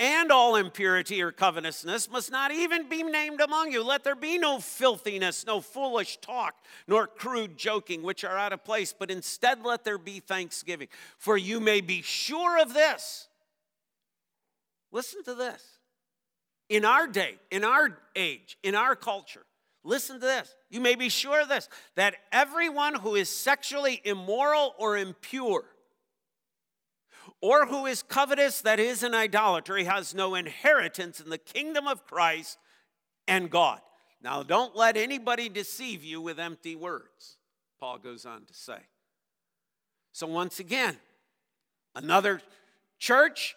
and 0.00 0.30
all 0.30 0.56
impurity 0.56 1.20
or 1.22 1.32
covetousness 1.32 2.10
must 2.10 2.30
not 2.30 2.52
even 2.52 2.88
be 2.88 3.02
named 3.02 3.40
among 3.40 3.72
you. 3.72 3.82
Let 3.82 4.04
there 4.04 4.14
be 4.14 4.38
no 4.38 4.60
filthiness, 4.60 5.44
no 5.46 5.60
foolish 5.60 6.18
talk, 6.18 6.54
nor 6.86 7.06
crude 7.06 7.56
joking, 7.56 8.02
which 8.02 8.22
are 8.24 8.36
out 8.36 8.52
of 8.52 8.64
place, 8.64 8.94
but 8.96 9.10
instead 9.10 9.64
let 9.64 9.84
there 9.84 9.98
be 9.98 10.20
thanksgiving. 10.20 10.88
For 11.16 11.36
you 11.36 11.58
may 11.58 11.80
be 11.80 12.02
sure 12.02 12.60
of 12.60 12.74
this. 12.74 13.28
Listen 14.92 15.22
to 15.24 15.34
this. 15.34 15.64
In 16.68 16.84
our 16.84 17.06
day, 17.06 17.36
in 17.50 17.64
our 17.64 17.98
age, 18.14 18.58
in 18.62 18.74
our 18.74 18.94
culture, 18.94 19.44
listen 19.84 20.20
to 20.20 20.26
this. 20.26 20.54
You 20.70 20.80
may 20.80 20.94
be 20.94 21.08
sure 21.08 21.40
of 21.40 21.48
this 21.48 21.68
that 21.94 22.14
everyone 22.30 22.94
who 22.94 23.14
is 23.14 23.28
sexually 23.28 24.00
immoral 24.04 24.74
or 24.78 24.98
impure, 24.98 25.64
or 27.40 27.66
who 27.66 27.86
is 27.86 28.02
covetous, 28.02 28.60
that 28.62 28.80
is 28.80 29.02
an 29.02 29.14
idolatry, 29.14 29.84
has 29.84 30.14
no 30.14 30.34
inheritance 30.34 31.20
in 31.20 31.30
the 31.30 31.38
kingdom 31.38 31.86
of 31.86 32.04
Christ 32.04 32.58
and 33.26 33.50
God. 33.50 33.80
Now, 34.22 34.42
don't 34.42 34.74
let 34.74 34.96
anybody 34.96 35.48
deceive 35.48 36.02
you 36.02 36.20
with 36.20 36.40
empty 36.40 36.74
words, 36.74 37.36
Paul 37.78 37.98
goes 37.98 38.26
on 38.26 38.44
to 38.46 38.54
say. 38.54 38.78
So, 40.12 40.26
once 40.26 40.58
again, 40.58 40.96
another 41.94 42.40
church 42.98 43.54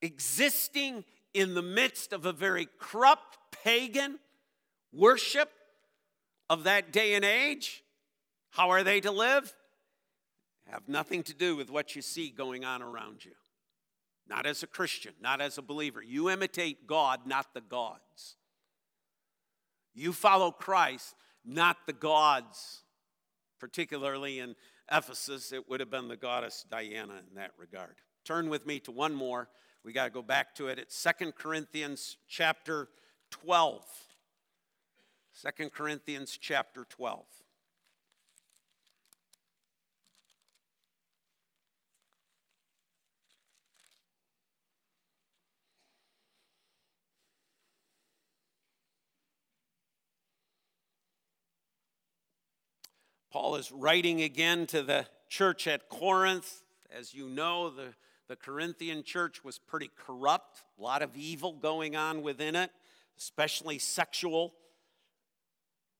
existing 0.00 1.04
in 1.34 1.54
the 1.54 1.62
midst 1.62 2.12
of 2.12 2.26
a 2.26 2.32
very 2.32 2.68
corrupt 2.78 3.38
pagan 3.64 4.20
worship 4.92 5.50
of 6.48 6.64
that 6.64 6.92
day 6.92 7.14
and 7.14 7.24
age. 7.24 7.82
How 8.50 8.70
are 8.70 8.84
they 8.84 9.00
to 9.00 9.10
live? 9.10 9.52
Have 10.70 10.88
nothing 10.88 11.22
to 11.24 11.34
do 11.34 11.56
with 11.56 11.70
what 11.70 11.94
you 11.94 12.02
see 12.02 12.30
going 12.30 12.64
on 12.64 12.82
around 12.82 13.24
you. 13.24 13.32
Not 14.28 14.46
as 14.46 14.62
a 14.62 14.66
Christian, 14.66 15.14
not 15.20 15.40
as 15.40 15.58
a 15.58 15.62
believer. 15.62 16.02
You 16.02 16.28
imitate 16.30 16.86
God, 16.86 17.20
not 17.26 17.54
the 17.54 17.60
gods. 17.60 18.36
You 19.94 20.12
follow 20.12 20.50
Christ, 20.50 21.14
not 21.44 21.76
the 21.86 21.92
gods. 21.92 22.82
Particularly 23.60 24.40
in 24.40 24.54
Ephesus, 24.90 25.52
it 25.52 25.68
would 25.68 25.80
have 25.80 25.90
been 25.90 26.08
the 26.08 26.16
goddess 26.16 26.66
Diana 26.70 27.14
in 27.28 27.36
that 27.36 27.52
regard. 27.56 27.96
Turn 28.24 28.50
with 28.50 28.66
me 28.66 28.80
to 28.80 28.90
one 28.90 29.14
more. 29.14 29.48
We 29.84 29.92
got 29.92 30.04
to 30.04 30.10
go 30.10 30.22
back 30.22 30.54
to 30.56 30.66
it. 30.66 30.78
It's 30.78 30.96
Second 30.96 31.36
Corinthians 31.36 32.16
chapter 32.28 32.88
12. 33.30 33.84
2 35.58 35.70
Corinthians 35.70 36.36
chapter 36.40 36.84
12. 36.88 37.24
Paul 53.38 53.56
is 53.56 53.70
writing 53.70 54.22
again 54.22 54.66
to 54.68 54.82
the 54.82 55.04
church 55.28 55.66
at 55.66 55.90
Corinth. 55.90 56.62
As 56.90 57.12
you 57.12 57.28
know, 57.28 57.68
the, 57.68 57.88
the 58.28 58.36
Corinthian 58.36 59.02
church 59.02 59.44
was 59.44 59.58
pretty 59.58 59.90
corrupt, 59.94 60.62
a 60.78 60.82
lot 60.82 61.02
of 61.02 61.14
evil 61.14 61.52
going 61.52 61.96
on 61.96 62.22
within 62.22 62.56
it, 62.56 62.70
especially 63.18 63.78
sexual 63.78 64.54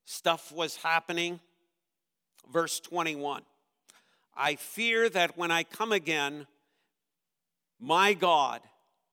stuff 0.06 0.50
was 0.50 0.76
happening. 0.76 1.38
Verse 2.50 2.80
21 2.80 3.42
I 4.34 4.54
fear 4.54 5.10
that 5.10 5.36
when 5.36 5.50
I 5.50 5.62
come 5.62 5.92
again, 5.92 6.46
my 7.78 8.14
God 8.14 8.62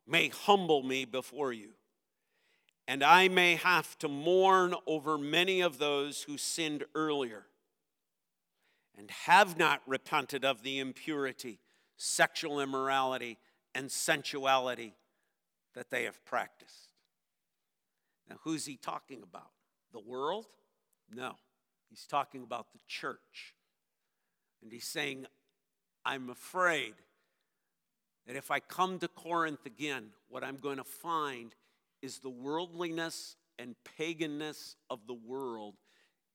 may 0.07 0.29
humble 0.29 0.81
me 0.81 1.03
before 1.03 1.51
you, 1.51 1.71
and 2.87 3.03
I 3.03 3.27
may 3.27 3.55
have 3.55 3.99
to 3.99 4.07
mourn 4.07 4.75
over 4.87 5.17
many 5.17 5.59
of 5.59 5.77
those 5.77 6.21
who 6.23 6.37
sinned 6.37 6.85
earlier 6.95 7.47
and 8.97 9.09
have 9.09 9.57
not 9.57 9.81
repented 9.88 10.45
of 10.45 10.63
the 10.63 10.79
impurity, 10.79 11.59
sexual 11.97 12.59
immorality, 12.59 13.38
and 13.73 13.91
sensuality 13.91 14.93
that 15.73 15.89
they 15.89 16.03
have 16.03 16.23
practiced. 16.25 16.93
Now, 18.29 18.38
who's 18.43 18.65
he 18.65 18.77
talking 18.77 19.23
about? 19.23 19.50
The 19.91 20.00
world? 20.00 20.45
No. 21.13 21.33
He's 21.89 22.05
talking 22.05 22.43
about 22.43 22.71
the 22.71 22.79
church. 22.88 23.55
And 24.62 24.71
he's 24.71 24.88
saying, 24.88 25.25
I'm 26.05 26.29
afraid 26.29 26.93
that 28.25 28.35
if 28.35 28.50
I 28.51 28.59
come 28.59 29.00
to 29.00 29.07
Corinth 29.07 29.65
again, 29.65 30.07
what 30.29 30.43
I'm 30.43 30.57
going 30.57 30.77
to 30.77 30.83
find 30.83 31.53
is 32.01 32.19
the 32.19 32.29
worldliness 32.29 33.35
and 33.59 33.75
paganness 34.00 34.75
of 34.89 35.07
the 35.07 35.13
world 35.13 35.75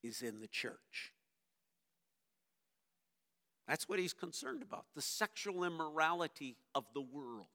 is 0.02 0.22
in 0.22 0.40
the 0.40 0.46
church. 0.46 1.12
That's 3.68 3.86
what 3.88 3.98
he's 3.98 4.14
concerned 4.14 4.62
about 4.62 4.86
the 4.94 5.02
sexual 5.02 5.62
immorality 5.62 6.56
of 6.74 6.84
the 6.94 7.02
world. 7.02 7.46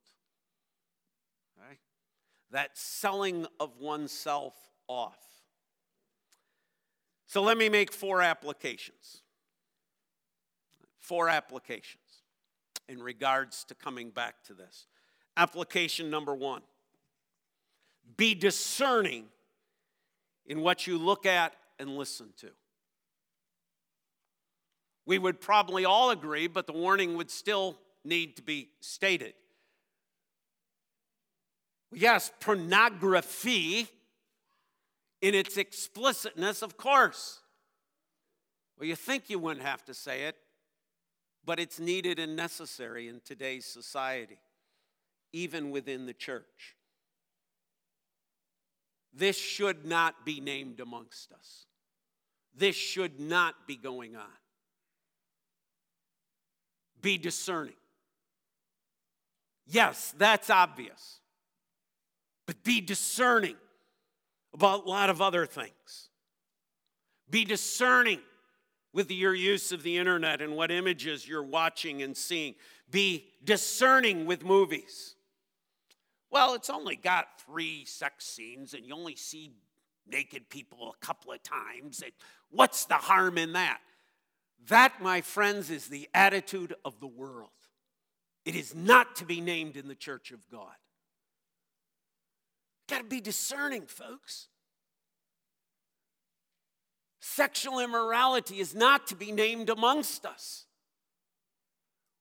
Right? 1.58 1.79
That 2.51 2.77
selling 2.77 3.48
of 3.60 3.79
oneself 3.79 4.53
off. 4.88 5.17
So 7.25 7.41
let 7.41 7.58
me 7.58 7.67
make 7.67 7.91
four 7.91 8.22
applications. 8.22 9.24
Four 11.00 11.29
applications 11.29 12.22
in 12.88 13.01
regards 13.01 13.63
to 13.65 13.75
coming 13.75 14.12
back 14.12 14.43
to 14.46 14.53
this. 14.53 14.86
Application 15.36 16.12
number 16.12 16.36
one 16.36 16.62
be 18.17 18.36
discerning 18.36 19.25
in 20.46 20.62
what 20.62 20.86
you 20.86 20.98
look 20.98 21.25
at 21.25 21.55
and 21.79 21.98
listen 21.98 22.34
to. 22.38 22.51
We 25.05 25.17
would 25.17 25.41
probably 25.41 25.86
all 25.86 26.12
agree, 26.12 26.48
but 26.48 26.67
the 26.67 26.74
warning 26.74 27.17
would 27.17 27.29
still 27.29 27.77
need 28.05 28.38
to 28.38 28.41
be 28.41 28.69
stated. 28.79 29.33
Yes, 31.91 32.31
pornography 32.39 33.88
in 35.22 35.36
its 35.36 35.57
explicitness, 35.57 36.62
of 36.62 36.77
course. 36.77 37.39
Well, 38.77 38.88
you 38.88 38.95
think 38.95 39.29
you 39.29 39.39
wouldn't 39.39 39.65
have 39.65 39.86
to 39.86 39.93
say 39.93 40.24
it, 40.24 40.36
but 41.45 41.60
it's 41.60 41.79
needed 41.79 42.19
and 42.19 42.36
necessary 42.36 43.07
in 43.07 43.22
today's 43.24 43.65
society, 43.65 44.39
even 45.31 45.72
within 45.72 46.05
the 46.05 46.13
church. 46.13 46.75
This 49.13 49.38
should 49.38 49.86
not 49.86 50.25
be 50.25 50.39
named 50.39 50.79
amongst 50.79 51.31
us. 51.31 51.65
This 52.55 52.75
should 52.75 53.19
not 53.19 53.67
be 53.67 53.75
going 53.75 54.15
on. 54.15 54.42
Be 57.03 57.19
discerning. 57.19 57.75
Yes, 59.67 60.15
that's 60.17 60.50
obvious. 60.50 61.19
But 62.48 62.63
be 62.63 62.81
discerning 62.81 63.55
about 64.53 64.86
a 64.86 64.89
lot 64.89 65.10
of 65.10 65.22
other 65.22 65.45
things. 65.45 66.10
Be 67.29 67.45
discerning 67.45 68.19
with 68.93 69.12
your 69.12 69.33
use 69.33 69.72
of 69.72 69.83
the 69.83 69.98
internet 69.98 70.41
and 70.41 70.55
what 70.55 70.72
images 70.72 71.27
you're 71.27 71.43
watching 71.43 72.01
and 72.01 72.15
seeing. 72.15 72.55
Be 72.89 73.25
discerning 73.43 74.25
with 74.25 74.45
movies. 74.45 75.15
Well, 76.31 76.53
it's 76.53 76.69
only 76.69 76.95
got 76.95 77.41
three 77.45 77.86
sex 77.86 78.25
scenes 78.25 78.74
and 78.74 78.86
you 78.86 78.93
only 78.93 79.15
see 79.15 79.51
naked 80.07 80.50
people 80.50 80.93
a 80.93 81.05
couple 81.05 81.33
of 81.33 81.43
times. 81.43 82.01
What's 82.50 82.86
the 82.86 82.95
harm 82.95 83.38
in 83.38 83.53
that? 83.53 83.79
That, 84.67 85.01
my 85.01 85.22
friends, 85.22 85.70
is 85.70 85.88
the 85.88 86.10
attitude 86.13 86.74
of 86.86 87.00
the 87.00 87.08
world. 87.08 87.50
It 88.46 88.55
is 88.55 88.75
not 88.75 89.15
to 89.17 89.25
be 89.25 89.41
named 89.41 89.77
in 89.77 89.88
the 89.88 89.96
church 89.96 90.32
of 90.32 90.50
God. 90.50 90.75
Got 92.89 93.00
to 93.00 93.03
be 93.05 93.22
discerning, 93.22 93.84
folks. 93.84 94.48
Sexual 97.20 97.79
immorality 97.79 98.60
is 98.60 98.75
not 98.75 99.08
to 99.08 99.15
be 99.15 99.32
named 99.32 99.70
amongst 99.70 100.25
us. 100.25 100.65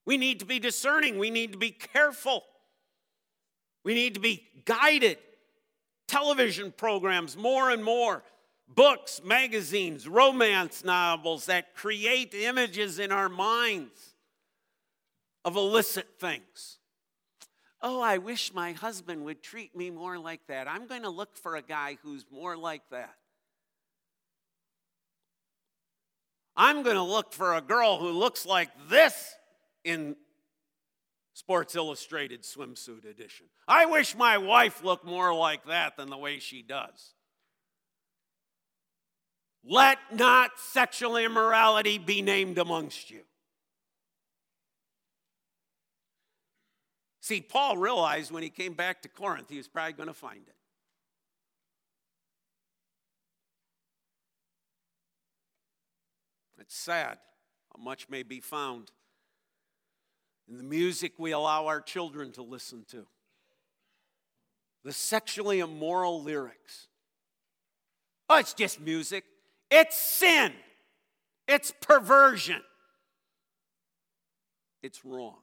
We 0.05 0.17
need 0.17 0.41
to 0.41 0.47
be 0.47 0.59
discerning. 0.59 1.19
We 1.19 1.31
need 1.31 1.53
to 1.53 1.59
be 1.59 1.71
careful. 1.71 2.45
We 3.85 3.95
need 3.95 4.15
to 4.15 4.21
be 4.21 4.45
guided. 4.65 5.19
Television 6.07 6.73
programs, 6.77 7.37
more 7.37 7.71
and 7.71 7.83
more, 7.83 8.23
books, 8.75 9.21
magazines, 9.25 10.09
romance 10.09 10.85
novels 10.85 11.47
that 11.47 11.75
create 11.75 12.35
images 12.35 12.99
in 12.99 13.12
our 13.12 13.29
minds 13.29 14.14
of 15.45 15.57
illicit 15.57 16.07
things. 16.19 16.79
Oh, 17.81 18.00
I 18.00 18.19
wish 18.19 18.55
my 18.55 18.73
husband 18.73 19.25
would 19.25 19.43
treat 19.43 19.75
me 19.76 19.91
more 19.91 20.19
like 20.19 20.47
that. 20.47 20.69
I'm 20.69 20.87
going 20.87 21.02
to 21.02 21.11
look 21.11 21.37
for 21.37 21.57
a 21.57 21.62
guy 21.62 21.99
who's 22.02 22.25
more 22.31 22.57
like 22.57 22.83
that. 22.91 23.14
I'm 26.57 26.83
going 26.83 26.97
to 26.97 27.03
look 27.03 27.33
for 27.33 27.55
a 27.55 27.61
girl 27.61 27.99
who 27.99 28.11
looks 28.11 28.47
like 28.47 28.68
this 28.88 29.35
in 29.85 30.16
Sports 31.35 31.75
Illustrated 31.75 32.42
swimsuit 32.42 33.09
edition. 33.09 33.47
I 33.66 33.87
wish 33.87 34.14
my 34.14 34.38
wife 34.38 34.85
looked 34.85 35.05
more 35.05 35.35
like 35.35 35.64
that 35.66 35.97
than 35.97 36.11
the 36.11 36.18
way 36.18 36.38
she 36.38 36.62
does. 36.62 37.14
Let 39.64 39.98
not 40.12 40.59
sexual 40.59 41.16
immorality 41.16 41.98
be 41.98 42.20
named 42.20 42.59
amongst 42.59 43.11
you. 43.11 43.20
See, 47.20 47.40
Paul 47.40 47.77
realized 47.77 48.33
when 48.33 48.42
he 48.42 48.51
came 48.51 48.75
back 48.75 49.03
to 49.03 49.09
Corinth, 49.09 49.48
he 49.48 49.57
was 49.57 49.68
probably 49.68 49.92
going 49.92 50.09
to 50.09 50.14
find 50.14 50.40
it. 50.46 50.55
It's 56.59 56.77
sad 56.77 57.18
how 57.75 57.83
much 57.83 58.09
may 58.09 58.22
be 58.22 58.40
found 58.40 58.90
in 60.48 60.57
the 60.57 60.64
music 60.64 61.12
we 61.18 61.31
allow 61.33 61.66
our 61.66 61.81
children 61.81 62.33
to 62.33 62.42
listen 62.42 62.85
to, 62.90 63.07
the 64.85 64.92
sexually 64.92 65.61
immoral 65.61 66.22
lyrics. 66.22 66.88
Oh, 68.29 68.38
it's 68.38 68.55
just 68.55 68.81
music. 68.81 69.25
It's 69.75 69.97
sin. 69.97 70.53
It's 71.49 71.73
perversion. 71.81 72.61
It's 74.83 75.03
wrong. 75.03 75.39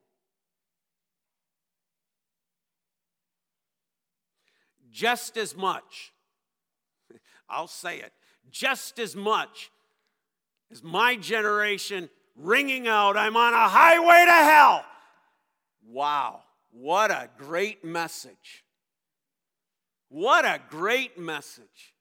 Just 4.92 5.36
as 5.36 5.58
much, 5.58 6.14
I'll 7.50 7.66
say 7.66 7.98
it, 7.98 8.14
just 8.52 9.00
as 9.00 9.16
much 9.16 9.72
as 10.72 10.84
my 10.84 11.16
generation 11.16 12.08
ringing 12.36 12.88
out, 12.88 13.18
I'm 13.18 13.36
on 13.36 13.54
a 13.56 13.68
highway 13.68 14.26
to 14.26 14.32
hell. 14.32 14.86
Wow, 15.88 16.44
what 16.70 17.10
a 17.10 17.30
great 17.40 17.84
message. 17.84 18.64
What 20.10 20.46
a 20.46 20.62
great 20.70 21.18
message. 21.18 21.96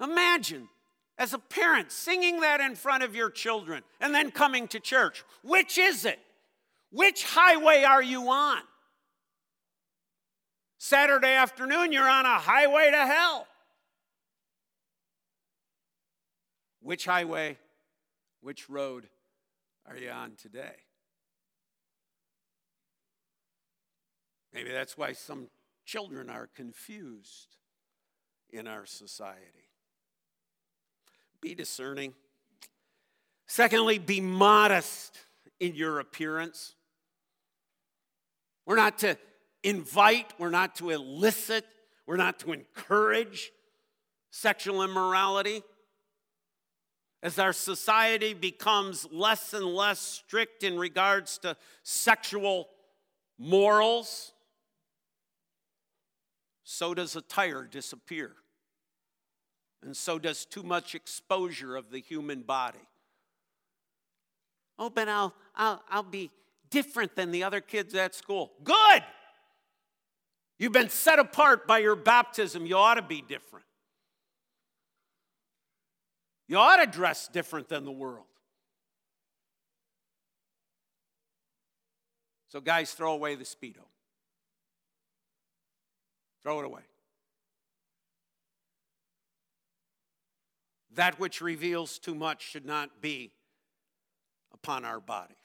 Imagine 0.00 0.68
as 1.18 1.34
a 1.34 1.38
parent 1.38 1.90
singing 1.90 2.40
that 2.40 2.60
in 2.60 2.76
front 2.76 3.02
of 3.02 3.14
your 3.14 3.30
children 3.30 3.82
and 4.00 4.14
then 4.14 4.30
coming 4.30 4.68
to 4.68 4.80
church. 4.80 5.24
Which 5.42 5.76
is 5.76 6.04
it? 6.04 6.20
Which 6.90 7.24
highway 7.24 7.82
are 7.82 8.02
you 8.02 8.30
on? 8.30 8.62
Saturday 10.78 11.34
afternoon, 11.34 11.92
you're 11.92 12.08
on 12.08 12.24
a 12.24 12.38
highway 12.38 12.90
to 12.92 13.06
hell. 13.06 13.46
Which 16.80 17.04
highway, 17.04 17.58
which 18.40 18.70
road 18.70 19.08
are 19.86 19.96
you 19.96 20.10
on 20.10 20.36
today? 20.40 20.76
Maybe 24.54 24.70
that's 24.70 24.96
why 24.96 25.12
some 25.12 25.48
children 25.84 26.30
are 26.30 26.48
confused 26.54 27.56
in 28.50 28.66
our 28.66 28.86
society. 28.86 29.67
Be 31.40 31.54
discerning. 31.54 32.14
Secondly, 33.46 33.98
be 33.98 34.20
modest 34.20 35.16
in 35.60 35.74
your 35.74 36.00
appearance. 36.00 36.74
We're 38.66 38.76
not 38.76 38.98
to 38.98 39.16
invite, 39.62 40.32
we're 40.38 40.50
not 40.50 40.76
to 40.76 40.90
elicit, 40.90 41.64
we're 42.06 42.16
not 42.16 42.38
to 42.40 42.52
encourage 42.52 43.50
sexual 44.30 44.82
immorality. 44.82 45.62
As 47.22 47.38
our 47.38 47.52
society 47.52 48.34
becomes 48.34 49.06
less 49.10 49.52
and 49.52 49.64
less 49.64 49.98
strict 49.98 50.62
in 50.62 50.78
regards 50.78 51.38
to 51.38 51.56
sexual 51.82 52.68
morals, 53.38 54.32
so 56.62 56.94
does 56.94 57.16
attire 57.16 57.64
disappear. 57.64 58.36
And 59.82 59.96
so 59.96 60.18
does 60.18 60.44
too 60.44 60.62
much 60.62 60.94
exposure 60.94 61.76
of 61.76 61.90
the 61.90 62.00
human 62.00 62.42
body. 62.42 62.78
Oh, 64.78 64.90
but 64.90 65.08
I'll, 65.08 65.34
I'll, 65.54 65.82
I'll 65.90 66.02
be 66.02 66.30
different 66.70 67.16
than 67.16 67.30
the 67.30 67.44
other 67.44 67.60
kids 67.60 67.94
at 67.94 68.14
school. 68.14 68.52
Good! 68.62 69.02
You've 70.58 70.72
been 70.72 70.88
set 70.88 71.18
apart 71.18 71.66
by 71.66 71.78
your 71.78 71.94
baptism. 71.94 72.66
You 72.66 72.76
ought 72.76 72.94
to 72.94 73.02
be 73.02 73.22
different. 73.22 73.64
You 76.48 76.56
ought 76.56 76.76
to 76.76 76.86
dress 76.86 77.28
different 77.28 77.68
than 77.68 77.84
the 77.84 77.92
world. 77.92 78.24
So, 82.48 82.60
guys, 82.60 82.92
throw 82.92 83.12
away 83.12 83.34
the 83.34 83.44
Speedo. 83.44 83.84
Throw 86.42 86.60
it 86.60 86.64
away. 86.64 86.82
That 90.98 91.20
which 91.20 91.40
reveals 91.40 92.00
too 92.00 92.16
much 92.16 92.42
should 92.42 92.66
not 92.66 93.00
be 93.00 93.30
upon 94.52 94.84
our 94.84 94.98
bodies. 94.98 95.36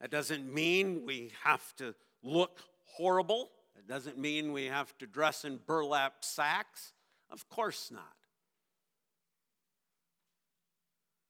That 0.00 0.10
doesn't 0.10 0.52
mean 0.52 1.06
we 1.06 1.30
have 1.44 1.62
to 1.76 1.94
look 2.24 2.58
horrible. 2.96 3.50
It 3.78 3.86
doesn't 3.86 4.18
mean 4.18 4.52
we 4.52 4.64
have 4.64 4.98
to 4.98 5.06
dress 5.06 5.44
in 5.44 5.60
burlap 5.68 6.24
sacks. 6.24 6.94
Of 7.30 7.48
course 7.48 7.92
not. 7.92 8.16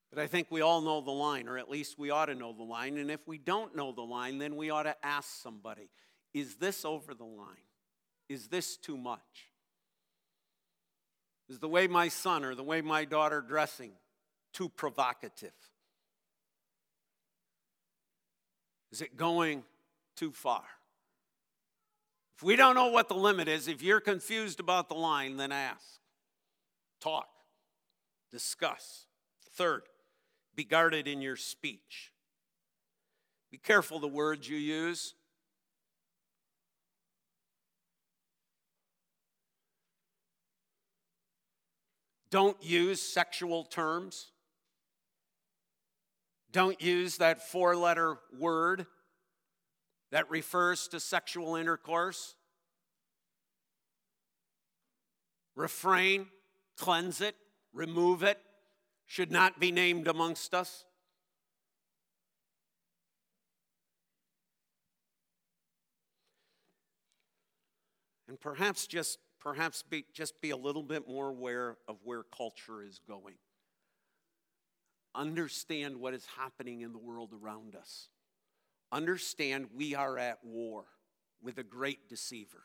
But 0.08 0.22
I 0.22 0.26
think 0.26 0.46
we 0.48 0.62
all 0.62 0.80
know 0.80 1.02
the 1.02 1.10
line, 1.10 1.48
or 1.48 1.58
at 1.58 1.68
least 1.68 1.98
we 1.98 2.08
ought 2.08 2.26
to 2.26 2.34
know 2.34 2.54
the 2.54 2.62
line. 2.62 2.96
And 2.96 3.10
if 3.10 3.28
we 3.28 3.36
don't 3.36 3.76
know 3.76 3.92
the 3.92 4.00
line, 4.00 4.38
then 4.38 4.56
we 4.56 4.70
ought 4.70 4.84
to 4.84 4.96
ask 5.04 5.28
somebody 5.42 5.90
is 6.32 6.54
this 6.54 6.86
over 6.86 7.12
the 7.12 7.22
line? 7.22 7.68
Is 8.30 8.48
this 8.48 8.78
too 8.78 8.96
much? 8.96 9.51
Is 11.48 11.58
the 11.58 11.68
way 11.68 11.86
my 11.86 12.08
son 12.08 12.44
or 12.44 12.54
the 12.54 12.62
way 12.62 12.80
my 12.80 13.04
daughter 13.04 13.40
dressing 13.40 13.92
too 14.52 14.68
provocative? 14.68 15.52
Is 18.90 19.00
it 19.00 19.16
going 19.16 19.64
too 20.16 20.32
far? 20.32 20.64
If 22.36 22.42
we 22.42 22.56
don't 22.56 22.74
know 22.74 22.88
what 22.88 23.08
the 23.08 23.14
limit 23.14 23.48
is, 23.48 23.68
if 23.68 23.82
you're 23.82 24.00
confused 24.00 24.60
about 24.60 24.88
the 24.88 24.94
line, 24.94 25.36
then 25.36 25.52
ask, 25.52 26.00
talk, 27.00 27.28
discuss. 28.30 29.06
Third, 29.52 29.82
be 30.54 30.64
guarded 30.64 31.06
in 31.06 31.22
your 31.22 31.36
speech. 31.36 32.12
Be 33.50 33.58
careful 33.58 33.98
the 33.98 34.08
words 34.08 34.48
you 34.48 34.56
use. 34.56 35.14
Don't 42.32 42.56
use 42.64 43.02
sexual 43.02 43.62
terms. 43.62 44.32
Don't 46.50 46.80
use 46.80 47.18
that 47.18 47.46
four 47.46 47.76
letter 47.76 48.16
word 48.38 48.86
that 50.10 50.30
refers 50.30 50.88
to 50.88 50.98
sexual 50.98 51.56
intercourse. 51.56 52.34
Refrain, 55.54 56.28
cleanse 56.78 57.20
it, 57.20 57.36
remove 57.74 58.22
it 58.22 58.38
should 59.04 59.30
not 59.30 59.60
be 59.60 59.70
named 59.70 60.08
amongst 60.08 60.54
us? 60.54 60.86
And 68.26 68.40
perhaps 68.40 68.86
just 68.86 69.18
perhaps 69.42 69.82
be, 69.82 70.04
just 70.12 70.40
be 70.40 70.50
a 70.50 70.56
little 70.56 70.82
bit 70.82 71.08
more 71.08 71.28
aware 71.28 71.76
of 71.88 71.96
where 72.04 72.22
culture 72.22 72.82
is 72.82 73.00
going. 73.06 73.34
Understand 75.14 75.96
what 75.96 76.14
is 76.14 76.26
happening 76.38 76.80
in 76.80 76.92
the 76.92 76.98
world 76.98 77.30
around 77.42 77.74
us. 77.74 78.08
Understand 78.90 79.66
we 79.74 79.94
are 79.94 80.18
at 80.18 80.38
war 80.44 80.84
with 81.42 81.58
a 81.58 81.62
great 81.62 82.08
deceiver. 82.08 82.64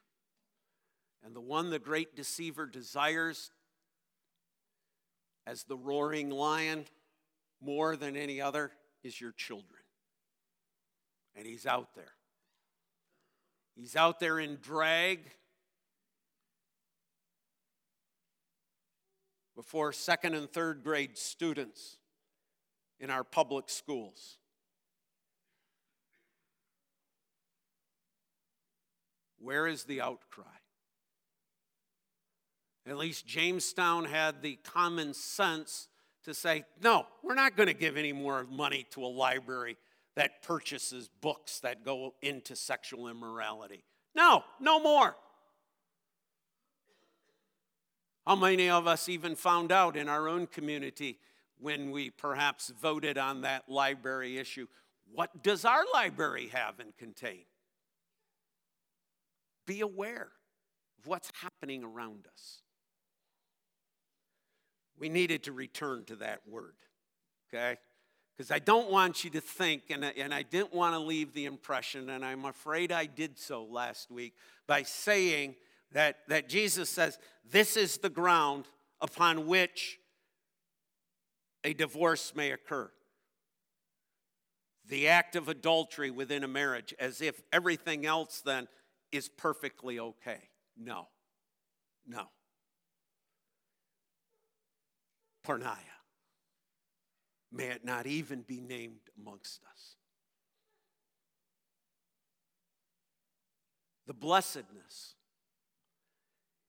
And 1.26 1.36
the 1.36 1.42
one 1.42 1.72
the 1.72 1.80
great 1.80 2.16
deceiver 2.16 2.66
desires 2.66 3.52
as 5.46 5.63
the 5.63 5.78
roaring 5.78 6.30
lion 6.30 6.86
more 7.60 7.96
than 7.96 8.16
any 8.16 8.40
other 8.40 8.72
is 9.04 9.20
your 9.20 9.32
children. 9.32 9.80
And 11.36 11.46
he's 11.46 11.66
out 11.66 11.96
there. 11.96 12.13
He's 13.76 13.96
out 13.96 14.20
there 14.20 14.40
in 14.40 14.58
drag 14.62 15.20
before 19.58 19.91
second 19.91 20.36
and 20.36 20.50
third 20.54 20.84
grade 20.84 21.17
students 21.17 21.98
in 23.00 23.10
our 23.10 23.24
public 23.24 23.72
schools. 23.72 24.38
Where 29.39 29.65
is 29.65 29.84
the 29.86 30.00
outcry? 30.00 30.43
At 32.86 32.98
least 32.98 33.26
Jamestown 33.26 34.06
had 34.06 34.43
the 34.43 34.58
common 34.63 35.15
sense 35.15 35.88
to 36.26 36.36
say, 36.36 36.63
no, 36.84 37.08
we're 37.24 37.34
not 37.34 37.58
going 37.58 37.67
to 37.67 37.74
give 37.74 37.98
any 37.98 38.13
more 38.13 38.46
money 38.50 38.86
to 38.91 39.04
a 39.04 39.08
library 39.08 39.76
that 40.15 40.43
purchases 40.43 41.10
books 41.22 41.62
that 41.62 41.84
go 41.84 42.13
into 42.22 42.56
sexual 42.56 43.08
immorality. 43.08 43.84
No, 44.15 44.43
no 44.60 44.80
more. 44.80 45.15
How 48.28 48.36
many 48.36 48.70
of 48.70 48.88
us 48.88 49.08
even 49.10 49.36
found 49.36 49.72
out 49.72 49.96
in 49.96 50.10
our 50.10 50.28
own 50.28 50.48
community 50.48 51.18
when 51.60 51.92
we 51.92 52.10
perhaps 52.10 52.72
voted 52.80 53.18
on 53.18 53.42
that 53.42 53.70
library 53.70 54.38
issue? 54.38 54.68
What 55.12 55.42
does 55.42 55.63
our 55.66 55.86
library 55.94 56.50
have 56.54 56.80
and 56.80 56.96
contain? 56.98 57.46
Be 59.66 59.80
aware 59.80 60.30
of 61.00 61.08
what's 61.08 61.32
happening 61.42 61.84
around 61.84 62.28
us 62.32 62.62
we 65.00 65.10
needed 65.10 65.44
to 65.44 65.52
return 65.52 66.04
to 66.06 66.16
that 66.18 66.42
word, 66.48 66.76
okay? 67.48 67.78
Because 68.36 68.52
I 68.52 68.60
don't 68.60 68.92
want 68.92 69.24
you 69.24 69.30
to 69.32 69.42
think, 69.42 69.84
and 69.90 70.06
I, 70.06 70.13
and 70.18 70.34
I 70.34 70.44
didn't 70.44 70.74
want 70.74 70.94
to 70.94 71.00
leave 71.00 71.34
the 71.34 71.46
impression, 71.46 72.10
and 72.10 72.26
I'm 72.26 72.46
afraid 72.46 72.92
I 72.92 73.06
did 73.06 73.38
so 73.38 73.63
last 73.63 74.12
week 74.12 74.34
by 74.66 74.84
saying 74.84 75.56
that, 75.91 76.17
that 76.28 76.50
Jesus 76.50 76.89
says, 76.89 77.17
This 77.50 77.78
is 77.78 77.97
the 77.97 78.10
ground 78.10 78.65
upon 79.02 79.47
which 79.47 80.00
a 81.63 81.73
divorce 81.73 82.34
may 82.36 82.52
occur. 82.52 82.89
The 84.88 85.10
act 85.10 85.36
of 85.36 85.50
adultery 85.50 86.12
within 86.12 86.43
a 86.43 86.47
marriage, 86.47 86.93
as 87.00 87.21
if 87.21 87.41
everything 87.52 88.06
else 88.06 88.41
then 88.45 88.67
is 89.12 89.28
perfectly 89.28 90.00
okay. 90.00 90.50
No, 90.78 91.08
no. 92.06 92.28
porneia. 95.47 95.78
May 97.52 97.67
it 97.67 97.86
not 97.86 98.06
even 98.06 98.41
be 98.41 98.60
named 98.60 99.00
amongst 99.17 99.62
us. 99.63 99.95
The 104.06 104.13
blessedness 104.13 105.15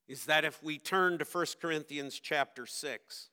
is 0.09 0.25
that 0.25 0.43
if 0.43 0.61
we 0.63 0.79
turn 0.79 1.19
to 1.19 1.23
1 1.23 1.45
Corinthians 1.61 2.19
chapter 2.19 2.65
6, 2.65 3.29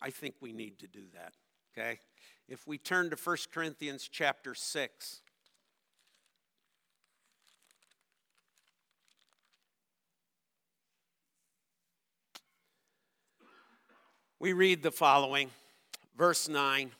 I 0.00 0.10
think 0.10 0.36
we 0.40 0.52
need 0.52 0.78
to 0.78 0.86
do 0.86 1.02
that, 1.12 1.32
okay? 1.76 1.98
If 2.48 2.64
we 2.64 2.78
turn 2.78 3.10
to 3.10 3.16
1 3.16 3.36
Corinthians 3.52 4.08
chapter 4.10 4.54
6, 4.54 5.22
we 14.38 14.52
read 14.52 14.84
the 14.84 14.92
following 14.92 15.50
verse 16.16 16.48
9 16.48 16.92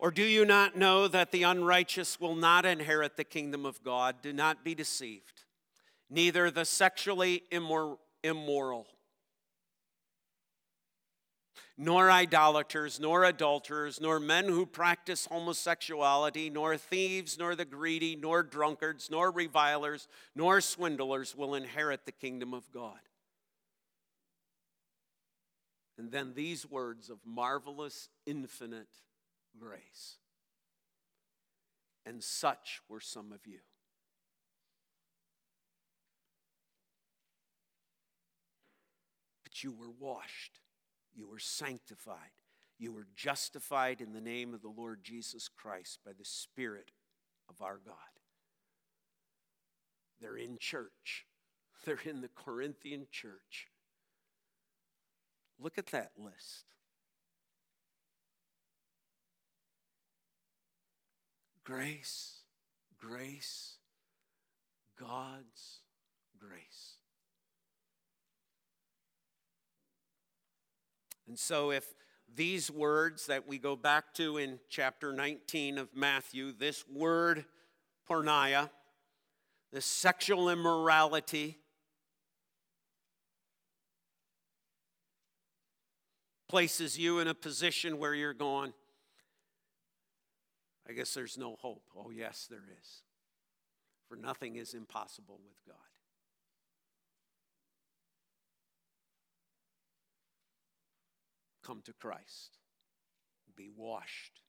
Or 0.00 0.10
do 0.10 0.24
you 0.24 0.44
not 0.44 0.76
know 0.76 1.06
that 1.06 1.30
the 1.30 1.44
unrighteous 1.44 2.18
will 2.18 2.34
not 2.34 2.66
inherit 2.66 3.16
the 3.16 3.22
kingdom 3.22 3.64
of 3.64 3.84
God? 3.84 4.16
Do 4.20 4.32
not 4.32 4.64
be 4.64 4.74
deceived. 4.74 5.39
Neither 6.10 6.50
the 6.50 6.64
sexually 6.64 7.44
immor- 7.52 7.98
immoral, 8.24 8.88
nor 11.78 12.10
idolaters, 12.10 13.00
nor 13.00 13.24
adulterers, 13.24 14.00
nor 14.00 14.20
men 14.20 14.46
who 14.46 14.66
practice 14.66 15.26
homosexuality, 15.26 16.50
nor 16.50 16.76
thieves, 16.76 17.38
nor 17.38 17.54
the 17.54 17.64
greedy, 17.64 18.16
nor 18.16 18.42
drunkards, 18.42 19.08
nor 19.10 19.30
revilers, 19.30 20.08
nor 20.34 20.60
swindlers 20.60 21.34
will 21.34 21.54
inherit 21.54 22.04
the 22.04 22.12
kingdom 22.12 22.52
of 22.52 22.70
God. 22.72 22.98
And 25.96 26.10
then 26.10 26.32
these 26.34 26.68
words 26.68 27.08
of 27.08 27.18
marvelous, 27.24 28.08
infinite 28.26 28.88
grace. 29.58 30.16
And 32.04 32.22
such 32.22 32.80
were 32.88 33.00
some 33.00 33.32
of 33.32 33.46
you. 33.46 33.60
You 39.56 39.72
were 39.72 39.90
washed, 39.90 40.60
you 41.14 41.28
were 41.28 41.38
sanctified, 41.38 42.32
you 42.78 42.92
were 42.92 43.06
justified 43.14 44.00
in 44.00 44.12
the 44.12 44.20
name 44.20 44.54
of 44.54 44.62
the 44.62 44.68
Lord 44.68 45.00
Jesus 45.02 45.48
Christ 45.48 45.98
by 46.04 46.12
the 46.12 46.24
Spirit 46.24 46.92
of 47.48 47.60
our 47.60 47.78
God. 47.84 47.94
They're 50.20 50.36
in 50.36 50.56
church, 50.58 51.26
they're 51.84 52.00
in 52.04 52.20
the 52.20 52.30
Corinthian 52.34 53.06
church. 53.10 53.68
Look 55.58 55.76
at 55.76 55.86
that 55.88 56.12
list. 56.16 56.64
Grace, 61.64 62.38
grace, 62.98 63.76
God's 64.98 65.80
grace. 66.38 66.99
And 71.30 71.38
so, 71.38 71.70
if 71.70 71.94
these 72.34 72.72
words 72.72 73.26
that 73.26 73.46
we 73.46 73.56
go 73.56 73.76
back 73.76 74.12
to 74.14 74.36
in 74.36 74.58
chapter 74.68 75.12
19 75.12 75.78
of 75.78 75.94
Matthew, 75.94 76.50
this 76.50 76.84
word 76.92 77.44
porneia, 78.10 78.68
this 79.72 79.86
sexual 79.86 80.50
immorality, 80.50 81.56
places 86.48 86.98
you 86.98 87.20
in 87.20 87.28
a 87.28 87.34
position 87.34 87.98
where 87.98 88.12
you're 88.12 88.34
going, 88.34 88.72
I 90.88 90.94
guess 90.94 91.14
there's 91.14 91.38
no 91.38 91.54
hope. 91.60 91.84
Oh, 91.96 92.10
yes, 92.10 92.48
there 92.50 92.64
is. 92.82 93.02
For 94.08 94.16
nothing 94.16 94.56
is 94.56 94.74
impossible 94.74 95.38
with 95.44 95.64
God. 95.64 95.76
Come 101.70 101.82
to 101.84 101.92
Christ, 101.92 102.58
be 103.54 103.70
washed, 103.76 104.40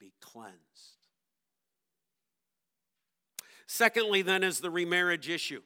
be 0.00 0.14
cleansed. 0.22 0.56
Secondly, 3.66 4.22
then, 4.22 4.42
is 4.42 4.60
the 4.60 4.70
remarriage 4.70 5.28
issue. 5.28 5.60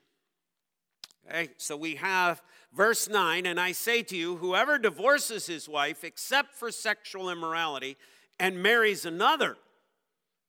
Okay, 1.29 1.51
so 1.59 1.77
we 1.77 1.95
have 1.95 2.43
verse 2.73 3.09
9, 3.09 3.47
and 3.47 3.61
I 3.61 3.71
say 3.71 4.03
to 4.03 4.17
you, 4.17 4.39
whoever 4.39 4.79
divorces 4.79 5.47
his 5.47 5.69
wife 5.69 6.03
except 6.03 6.57
for 6.57 6.73
sexual 6.73 7.31
immorality 7.31 7.97
and 8.41 8.61
marries 8.61 9.07
another 9.07 9.57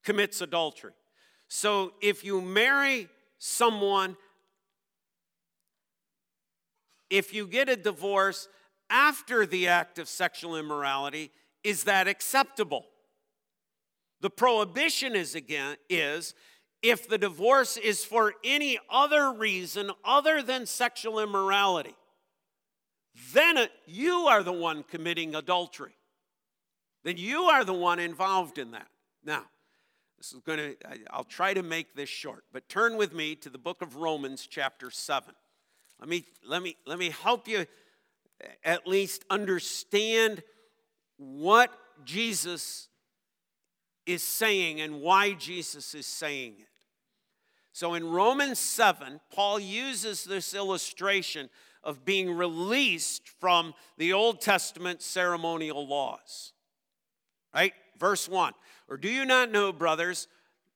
commits 0.03 0.41
adultery. 0.41 0.93
So 1.47 1.93
if 2.01 2.23
you 2.23 2.41
marry 2.41 3.09
someone, 3.37 4.17
if 7.11 7.31
you 7.31 7.45
get 7.45 7.69
a 7.69 7.75
divorce 7.75 8.47
after 8.89 9.45
the 9.45 9.67
act 9.67 9.99
of 9.99 10.07
sexual 10.07 10.55
immorality, 10.55 11.31
is 11.63 11.83
that 11.85 12.07
acceptable? 12.07 12.85
The 14.21 14.29
prohibition 14.29 15.15
is 15.15 15.35
again 15.35 15.77
is 15.89 16.33
if 16.81 17.07
the 17.07 17.17
divorce 17.17 17.77
is 17.77 18.03
for 18.03 18.33
any 18.43 18.79
other 18.89 19.31
reason 19.31 19.91
other 20.03 20.41
than 20.41 20.65
sexual 20.65 21.19
immorality, 21.19 21.95
then 23.33 23.67
you 23.85 24.27
are 24.27 24.43
the 24.43 24.53
one 24.53 24.83
committing 24.83 25.35
adultery. 25.35 25.95
Then 27.03 27.17
you 27.17 27.43
are 27.43 27.63
the 27.63 27.73
one 27.73 27.99
involved 27.99 28.57
in 28.57 28.71
that. 28.71 28.87
Now, 29.23 29.43
this 30.17 30.33
is 30.33 30.39
going 30.39 30.57
to, 30.57 30.75
I'll 31.11 31.23
try 31.23 31.53
to 31.53 31.63
make 31.63 31.95
this 31.95 32.09
short, 32.09 32.43
but 32.51 32.69
turn 32.69 32.97
with 32.97 33.13
me 33.13 33.35
to 33.35 33.49
the 33.49 33.57
book 33.57 33.81
of 33.81 33.95
Romans, 33.95 34.47
chapter 34.49 34.89
7. 34.89 35.33
Let 35.99 36.09
me, 36.09 36.25
let 36.45 36.61
me, 36.61 36.75
let 36.85 36.99
me 36.99 37.09
help 37.09 37.47
you 37.47 37.65
at 38.63 38.87
least 38.87 39.25
understand 39.29 40.43
what 41.17 41.71
Jesus 42.03 42.87
is 44.05 44.23
saying 44.23 44.81
and 44.81 45.01
why 45.01 45.33
Jesus 45.33 45.93
is 45.93 46.05
saying 46.05 46.55
it. 46.59 46.67
So 47.73 47.93
in 47.93 48.09
Romans 48.09 48.57
7, 48.57 49.19
Paul 49.31 49.59
uses 49.59 50.23
this 50.23 50.53
illustration 50.53 51.49
of 51.83 52.05
being 52.05 52.31
released 52.31 53.29
from 53.39 53.73
the 53.97 54.13
Old 54.13 54.41
Testament 54.41 55.01
ceremonial 55.01 55.87
laws. 55.87 56.53
Right? 57.53 57.73
Verse 57.99 58.27
1 58.27 58.53
Or 58.87 58.97
do 58.97 59.09
you 59.09 59.25
not 59.25 59.51
know, 59.51 59.71
brothers, 59.71 60.27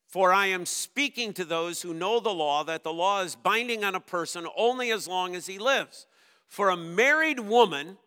for 0.07 0.33
I 0.33 0.47
am 0.47 0.65
speaking 0.65 1.33
to 1.33 1.45
those 1.45 1.81
who 1.81 1.93
know 1.93 2.19
the 2.19 2.33
law, 2.33 2.63
that 2.65 2.83
the 2.83 2.93
law 2.93 3.21
is 3.21 3.35
binding 3.35 3.83
on 3.83 3.95
a 3.95 3.99
person 3.99 4.45
only 4.57 4.91
as 4.91 5.07
long 5.07 5.35
as 5.35 5.47
he 5.47 5.57
lives. 5.57 6.05
For 6.51 6.69
a 6.69 6.75
married 6.75 7.39
woman 7.39 7.97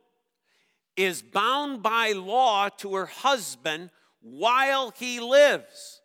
is 0.99 1.23
bound 1.23 1.83
by 1.83 2.13
law 2.13 2.69
to 2.69 2.95
her 2.95 3.07
husband 3.07 3.89
while 4.21 4.93
he 4.95 5.19
lives. 5.19 6.03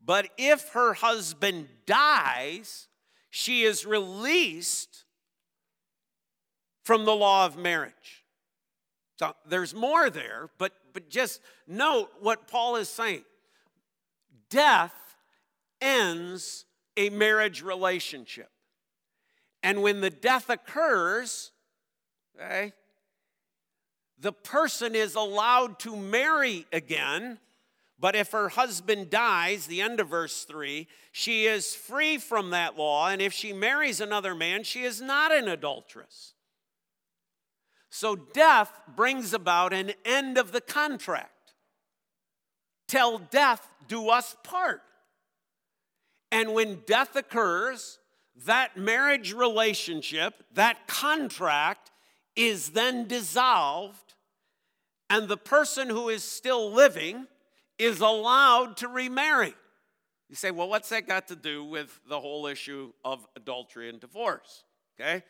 But 0.00 0.28
if 0.38 0.68
her 0.68 0.94
husband 0.94 1.66
dies, 1.86 2.86
she 3.28 3.64
is 3.64 3.84
released 3.84 5.02
from 6.84 7.06
the 7.06 7.16
law 7.16 7.44
of 7.44 7.56
marriage. 7.56 8.24
So 9.18 9.34
there's 9.48 9.74
more 9.74 10.10
there, 10.10 10.48
but, 10.58 10.72
but 10.92 11.10
just 11.10 11.40
note 11.66 12.08
what 12.20 12.46
Paul 12.46 12.76
is 12.76 12.88
saying. 12.88 13.24
Death 14.48 14.94
ends 15.80 16.66
a 16.96 17.10
marriage 17.10 17.62
relationship. 17.62 18.48
And 19.64 19.82
when 19.82 20.02
the 20.02 20.10
death 20.10 20.50
occurs, 20.50 21.50
okay, 22.36 22.72
the 24.18 24.32
person 24.32 24.94
is 24.94 25.14
allowed 25.14 25.78
to 25.80 25.96
marry 25.96 26.66
again 26.72 27.38
but 28.00 28.16
if 28.16 28.32
her 28.32 28.48
husband 28.48 29.10
dies, 29.10 29.66
the 29.66 29.82
end 29.82 30.00
of 30.00 30.08
verse 30.08 30.44
3, 30.44 30.88
she 31.12 31.44
is 31.44 31.74
free 31.74 32.16
from 32.16 32.50
that 32.50 32.78
law, 32.78 33.08
and 33.08 33.20
if 33.20 33.34
she 33.34 33.52
marries 33.52 34.00
another 34.00 34.34
man, 34.34 34.64
she 34.64 34.84
is 34.84 35.02
not 35.02 35.30
an 35.30 35.48
adulteress. 35.48 36.32
So 37.90 38.16
death 38.16 38.72
brings 38.96 39.34
about 39.34 39.74
an 39.74 39.92
end 40.06 40.38
of 40.38 40.52
the 40.52 40.62
contract. 40.62 41.52
Till 42.88 43.18
death 43.18 43.68
do 43.86 44.08
us 44.08 44.34
part. 44.44 44.80
And 46.32 46.54
when 46.54 46.82
death 46.86 47.16
occurs, 47.16 47.98
that 48.46 48.78
marriage 48.78 49.34
relationship, 49.34 50.34
that 50.54 50.86
contract, 50.86 51.89
is 52.48 52.70
then 52.70 53.06
dissolved, 53.06 54.14
and 55.08 55.28
the 55.28 55.36
person 55.36 55.88
who 55.88 56.08
is 56.08 56.22
still 56.22 56.70
living 56.70 57.26
is 57.78 58.00
allowed 58.00 58.76
to 58.78 58.88
remarry. 58.88 59.54
You 60.28 60.36
say, 60.36 60.50
well, 60.50 60.68
what's 60.68 60.88
that 60.90 61.08
got 61.08 61.28
to 61.28 61.36
do 61.36 61.64
with 61.64 61.98
the 62.08 62.20
whole 62.20 62.46
issue 62.46 62.92
of 63.04 63.26
adultery 63.34 63.88
and 63.88 63.98
divorce? 63.98 64.64
Okay. 64.98 65.24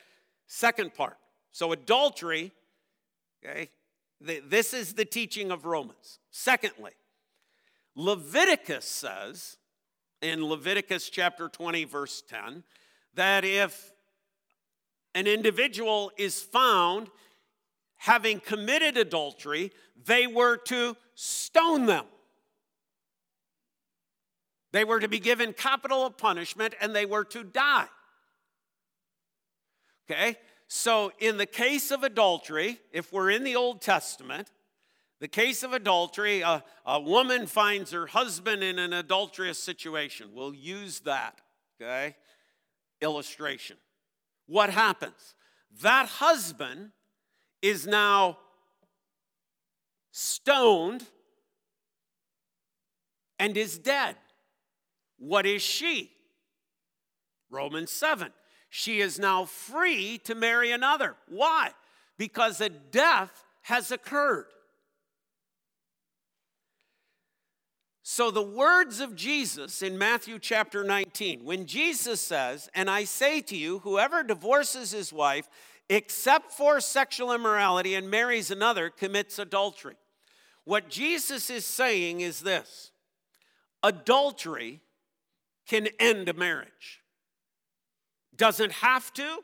Second 0.46 0.94
part. 0.94 1.16
So, 1.53 1.73
adultery, 1.73 2.53
okay, 3.42 3.70
this 4.20 4.75
is 4.75 4.94
the 4.94 5.05
teaching 5.05 5.51
of 5.51 5.64
Romans. 5.64 6.18
Secondly, 6.31 6.92
Leviticus 7.96 8.85
says 8.85 9.57
in 10.23 10.44
Leviticus 10.44 11.09
chapter 11.09 11.49
20, 11.49 11.85
verse 11.85 12.23
10, 12.29 12.62
that 13.14 13.44
if 13.44 13.92
an 15.14 15.27
individual 15.27 16.12
is 16.16 16.40
found 16.40 17.09
having 17.96 18.40
committed 18.40 18.96
adultery, 18.96 19.73
they 20.07 20.27
were 20.27 20.57
to 20.57 20.96
stone 21.14 21.87
them. 21.87 22.07
They 24.73 24.85
were 24.85 25.01
to 25.01 25.09
be 25.09 25.18
given 25.18 25.53
capital 25.53 26.11
punishment 26.11 26.75
and 26.81 26.94
they 26.94 27.05
were 27.05 27.25
to 27.25 27.44
die. 27.44 27.88
Okay? 30.09 30.37
So, 30.68 31.12
in 31.18 31.37
the 31.37 31.46
case 31.46 31.90
of 31.90 32.05
adultery, 32.05 32.79
if 32.92 33.12
we're 33.12 33.31
in 33.31 33.42
the 33.42 33.57
Old 33.57 33.83
Testament, 33.83 34.51
the 35.20 35.29
case 35.29 35.62
of 35.62 35.73
adultery, 35.73 36.40
a, 36.40 36.64
a 36.87 37.01
woman 37.01 37.46
finds 37.46 37.90
her 37.90 38.07
husband 38.07 38.62
in 38.62 38.79
an 38.79 38.92
adulterous 38.92 39.59
situation. 39.59 40.31
We'll 40.33 40.55
use 40.55 41.01
that, 41.01 41.40
okay? 41.81 42.16
Illustration. 43.01 43.77
What 44.50 44.70
happens? 44.70 45.36
That 45.80 46.06
husband 46.06 46.90
is 47.62 47.86
now 47.86 48.38
stoned 50.10 51.04
and 53.38 53.56
is 53.56 53.78
dead. 53.78 54.16
What 55.18 55.46
is 55.46 55.62
she? 55.62 56.10
Romans 57.48 57.92
7. 57.92 58.32
She 58.70 59.00
is 59.00 59.20
now 59.20 59.44
free 59.44 60.18
to 60.24 60.34
marry 60.34 60.72
another. 60.72 61.14
Why? 61.28 61.70
Because 62.18 62.60
a 62.60 62.70
death 62.70 63.44
has 63.62 63.92
occurred. 63.92 64.46
So, 68.02 68.30
the 68.30 68.42
words 68.42 69.00
of 69.00 69.14
Jesus 69.14 69.82
in 69.82 69.98
Matthew 69.98 70.38
chapter 70.38 70.82
19, 70.82 71.44
when 71.44 71.66
Jesus 71.66 72.20
says, 72.20 72.70
And 72.74 72.88
I 72.88 73.04
say 73.04 73.42
to 73.42 73.56
you, 73.56 73.80
whoever 73.80 74.22
divorces 74.22 74.92
his 74.92 75.12
wife, 75.12 75.48
except 75.90 76.52
for 76.52 76.80
sexual 76.80 77.32
immorality, 77.32 77.94
and 77.94 78.10
marries 78.10 78.50
another, 78.50 78.88
commits 78.88 79.38
adultery. 79.38 79.96
What 80.64 80.88
Jesus 80.88 81.50
is 81.50 81.66
saying 81.66 82.22
is 82.22 82.40
this 82.40 82.90
adultery 83.82 84.80
can 85.66 85.88
end 85.98 86.28
a 86.28 86.34
marriage. 86.34 87.02
Doesn't 88.34 88.72
have 88.72 89.12
to, 89.14 89.40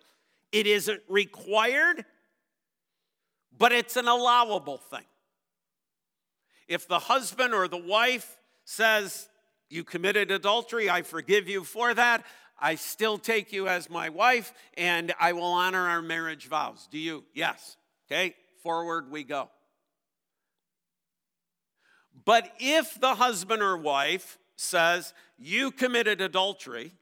it 0.51 0.67
isn't 0.67 1.03
required, 1.09 2.07
but 3.57 3.73
it's 3.73 3.97
an 3.97 4.09
allowable 4.09 4.79
thing. 4.79 5.05
If 6.69 6.89
the 6.89 7.01
husband 7.01 7.53
or 7.53 7.69
the 7.69 7.77
wife 7.77 8.39
says, 8.67 9.29
You 9.71 9.83
committed 9.85 10.31
adultery, 10.31 10.91
I 10.91 11.01
forgive 11.01 11.49
you 11.49 11.65
for 11.65 11.95
that, 11.95 12.27
I 12.59 12.75
still 12.75 13.17
take 13.17 13.53
you 13.53 13.69
as 13.69 13.89
my 13.89 14.11
wife, 14.11 14.53
and 14.77 15.15
I 15.19 15.33
will 15.33 15.45
honor 15.45 15.89
our 15.89 16.03
marriage 16.03 16.49
vows. 16.49 16.87
Do 16.91 16.99
you? 16.99 17.25
Yes. 17.33 17.79
Okay, 18.07 18.35
forward 18.63 19.11
we 19.11 19.25
go. 19.25 19.51
But 22.25 22.51
if 22.59 23.01
the 23.01 23.15
husband 23.15 23.63
or 23.63 23.77
wife 23.77 24.39
says, 24.57 25.15
You 25.39 25.71
committed 25.71 26.21
adultery. 26.21 26.93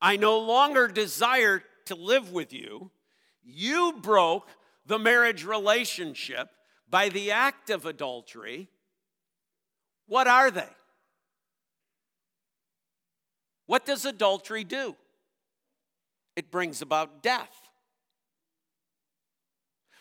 I 0.00 0.16
no 0.16 0.38
longer 0.38 0.88
desire 0.88 1.62
to 1.86 1.94
live 1.96 2.32
with 2.32 2.52
you. 2.52 2.90
You 3.42 3.94
broke 4.00 4.48
the 4.86 4.98
marriage 4.98 5.44
relationship 5.44 6.48
by 6.88 7.08
the 7.08 7.32
act 7.32 7.70
of 7.70 7.84
adultery. 7.84 8.68
What 10.08 10.26
are 10.26 10.50
they? 10.50 10.68
What 13.66 13.84
does 13.84 14.04
adultery 14.04 14.64
do? 14.64 14.96
It 16.34 16.50
brings 16.50 16.82
about 16.82 17.22
death. 17.22 17.68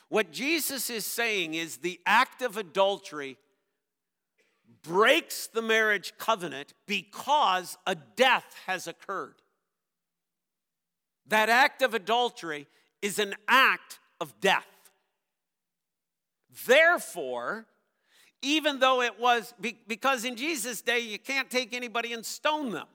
What 0.10 0.32
Jesus 0.32 0.90
is 0.90 1.06
saying 1.06 1.54
is 1.54 1.78
the 1.78 2.00
act 2.06 2.42
of 2.42 2.56
adultery 2.56 3.38
breaks 4.82 5.48
the 5.48 5.62
marriage 5.62 6.14
covenant 6.18 6.74
because 6.86 7.78
a 7.86 7.96
death 7.96 8.56
has 8.68 8.88
occurred. 8.88 9.36
That 11.28 11.50
act 11.50 11.82
of 11.82 11.94
adultery 11.94 12.68
is 13.02 13.20
an 13.20 13.36
act 13.50 14.00
of 14.22 14.40
death. 14.40 14.66
Therefore, 16.66 17.66
even 18.42 18.80
though 18.80 19.02
it 19.02 19.20
was, 19.20 19.54
because 19.88 20.26
in 20.26 20.36
Jesus' 20.36 20.82
day 20.82 21.00
you 21.00 21.20
can't 21.20 21.50
take 21.50 21.74
anybody 21.74 22.14
and 22.14 22.26
stone 22.26 22.72
them. 22.72 22.88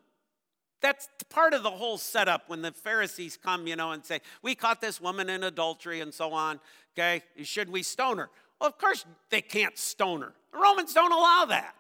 That's 0.81 1.09
part 1.31 1.55
of 1.55 1.63
the 1.63 1.71
whole 1.71 1.97
setup 1.97 2.49
when 2.49 2.61
the 2.63 2.73
Pharisees 2.73 3.39
come, 3.41 3.67
you 3.69 3.77
know, 3.77 3.93
and 3.93 4.05
say, 4.05 4.21
We 4.43 4.57
caught 4.57 4.81
this 4.81 5.01
woman 5.01 5.31
in 5.31 5.45
adultery 5.45 6.01
and 6.01 6.13
so 6.13 6.33
on. 6.33 6.59
Okay, 6.99 7.23
should 7.45 7.71
we 7.71 7.85
stone 7.85 8.19
her? 8.19 8.31
Well, 8.61 8.69
of 8.69 8.79
course 8.79 9.05
they 9.31 9.41
can't 9.41 9.79
stone 9.79 10.23
her. 10.23 10.35
The 10.53 10.59
Romans 10.59 10.93
don't 10.93 11.13
allow 11.13 11.47
that, 11.49 11.75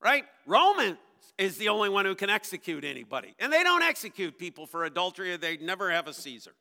right? 0.00 0.24
Romans 0.46 0.98
is 1.36 1.56
the 1.58 1.68
only 1.68 1.88
one 1.88 2.04
who 2.04 2.14
can 2.14 2.30
execute 2.30 2.84
anybody. 2.84 3.34
And 3.38 3.52
they 3.52 3.62
don't 3.62 3.82
execute 3.82 4.38
people 4.38 4.66
for 4.66 4.84
adultery, 4.84 5.36
they'd 5.36 5.62
never 5.62 5.90
have 5.90 6.06
a 6.06 6.14
Caesar. 6.14 6.52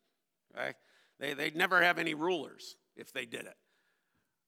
They, 1.19 1.33
they'd 1.33 1.55
never 1.55 1.81
have 1.81 1.99
any 1.99 2.13
rulers 2.13 2.75
if 2.95 3.13
they 3.13 3.25
did 3.25 3.41
it. 3.41 3.55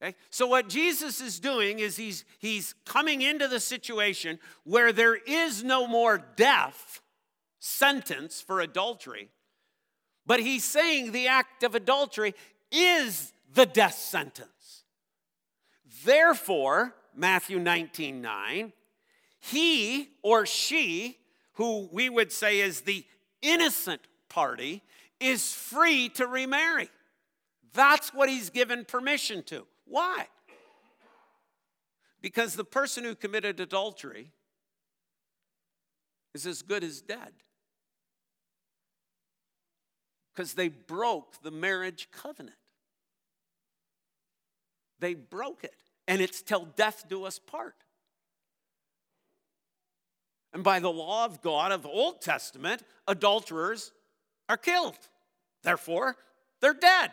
Okay? 0.04 0.16
So, 0.30 0.48
what 0.48 0.68
Jesus 0.68 1.22
is 1.22 1.40
doing 1.40 1.80
is 1.80 1.96
he's, 1.96 2.26
he's 2.40 2.76
coming 2.86 3.22
into 3.22 3.48
the 3.48 3.60
situation 3.60 4.38
where 4.66 4.92
there 4.92 5.16
is 5.16 5.64
no 5.64 5.88
more 5.88 6.22
death 6.36 7.02
sentence 7.60 8.42
for 8.42 8.60
adultery, 8.60 9.30
but 10.26 10.42
he's 10.42 10.66
saying 10.66 11.12
the 11.12 11.28
act 11.28 11.64
of 11.64 11.74
adultery 11.74 12.36
is 12.70 13.32
the 13.54 13.66
death 13.66 13.96
sentence. 13.96 14.84
Therefore, 16.04 16.94
Matthew 17.16 17.60
19 17.60 18.22
9, 18.22 18.74
he 19.40 20.10
or 20.22 20.46
she, 20.46 21.18
who 21.54 21.88
we 21.94 22.10
would 22.10 22.34
say 22.34 22.60
is 22.60 22.82
the 22.82 23.06
innocent 23.42 24.02
party, 24.28 24.82
is 25.22 25.54
free 25.54 26.10
to 26.10 26.28
remarry. 26.28 26.90
That's 27.72 28.14
what 28.14 28.28
he's 28.28 28.50
given 28.50 28.84
permission 28.84 29.44
to. 29.44 29.66
Why? 29.94 30.26
Because 32.20 32.56
the 32.56 32.66
person 32.66 33.04
who 33.04 33.14
committed 33.14 33.60
adultery 33.60 34.32
is 36.34 36.48
as 36.48 36.64
good 36.64 36.84
as 36.84 37.00
dead 37.00 37.32
because 40.34 40.56
they 40.56 40.68
broke 40.68 41.44
the 41.44 41.52
marriage 41.52 42.08
covenant. 42.12 42.58
They 44.98 45.14
broke 45.14 45.64
it, 45.64 45.76
and 46.08 46.24
it's 46.24 46.42
till 46.42 46.66
death 46.76 47.06
do 47.08 47.26
us 47.26 47.38
part. 47.38 47.76
And 50.54 50.64
by 50.64 50.80
the 50.80 50.90
law 50.90 51.26
of 51.26 51.44
God 51.44 51.72
of 51.72 51.84
the 51.84 51.90
Old 51.90 52.20
Testament, 52.20 52.82
adulterers 53.08 53.92
are 54.50 54.58
killed. 54.58 54.98
Therefore, 55.62 56.16
they're 56.62 56.74
dead. 56.74 57.12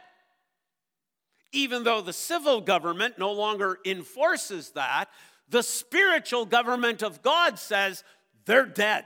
Even 1.53 1.85
though 1.85 2.01
the 2.01 2.13
civil 2.13 2.61
government 2.61 3.19
no 3.19 3.33
longer 3.33 3.79
enforces 3.85 4.71
that, 4.71 5.07
the 5.49 5.63
spiritual 5.63 6.47
government 6.47 7.03
of 7.03 7.23
God 7.23 7.59
says 7.59 8.05
they're 8.45 8.67
dead. 8.67 9.05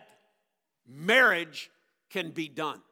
Marriage 0.86 1.70
can 2.10 2.30
be 2.30 2.48
done 2.48 2.82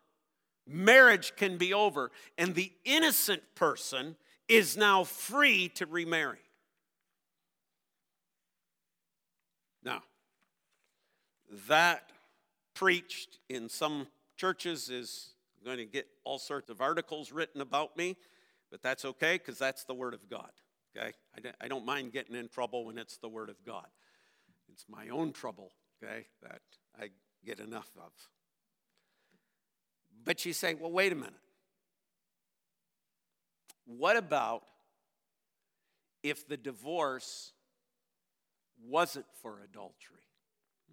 marriage 0.67 1.35
can 1.37 1.57
be 1.57 1.75
over, 1.75 2.11
and 2.39 2.55
the 2.55 2.73
innocent 2.85 3.43
person 3.55 4.17
is 4.49 4.77
now 4.77 5.05
free 5.05 5.69
to 5.69 5.87
remarry. 5.87 6.39
Now, 9.85 10.03
that 11.69 12.13
preached 12.75 13.39
in 13.49 13.69
some 13.69 14.07
churches 14.37 14.89
is 14.89 15.35
going 15.65 15.79
to 15.79 15.85
get 15.85 16.07
all 16.25 16.39
sorts 16.39 16.71
of 16.71 16.81
articles 16.81 17.33
written 17.33 17.61
about 17.61 17.97
me, 17.97 18.17
but 18.73 18.83
that's 18.83 19.05
okay 19.05 19.35
because 19.35 19.59
that's 19.59 19.85
the 19.85 19.95
Word 19.95 20.15
of 20.15 20.29
God. 20.29 20.51
Okay? 20.97 21.13
I 21.61 21.69
don't 21.69 21.85
mind 21.85 22.13
getting 22.13 22.35
in 22.35 22.49
trouble 22.49 22.87
when 22.87 22.97
it's 22.97 23.19
the 23.19 23.29
Word 23.29 23.51
of 23.51 23.57
God. 23.65 23.87
It's 24.73 24.87
my 24.89 25.11
own 25.11 25.33
trouble, 25.33 25.73
okay, 26.03 26.25
that 26.43 26.63
I 26.99 27.11
get 27.45 27.61
enough 27.61 27.91
of. 27.99 28.13
But 30.25 30.47
you 30.47 30.55
say, 30.55 30.73
well, 30.73 30.91
wait 30.91 31.13
a 31.13 31.15
minute. 31.15 31.35
What 33.85 34.17
about 34.17 34.63
if 36.23 36.49
the 36.49 36.57
divorce 36.57 37.53
wasn't 38.89 39.27
for 39.43 39.61
adultery? 39.63 40.25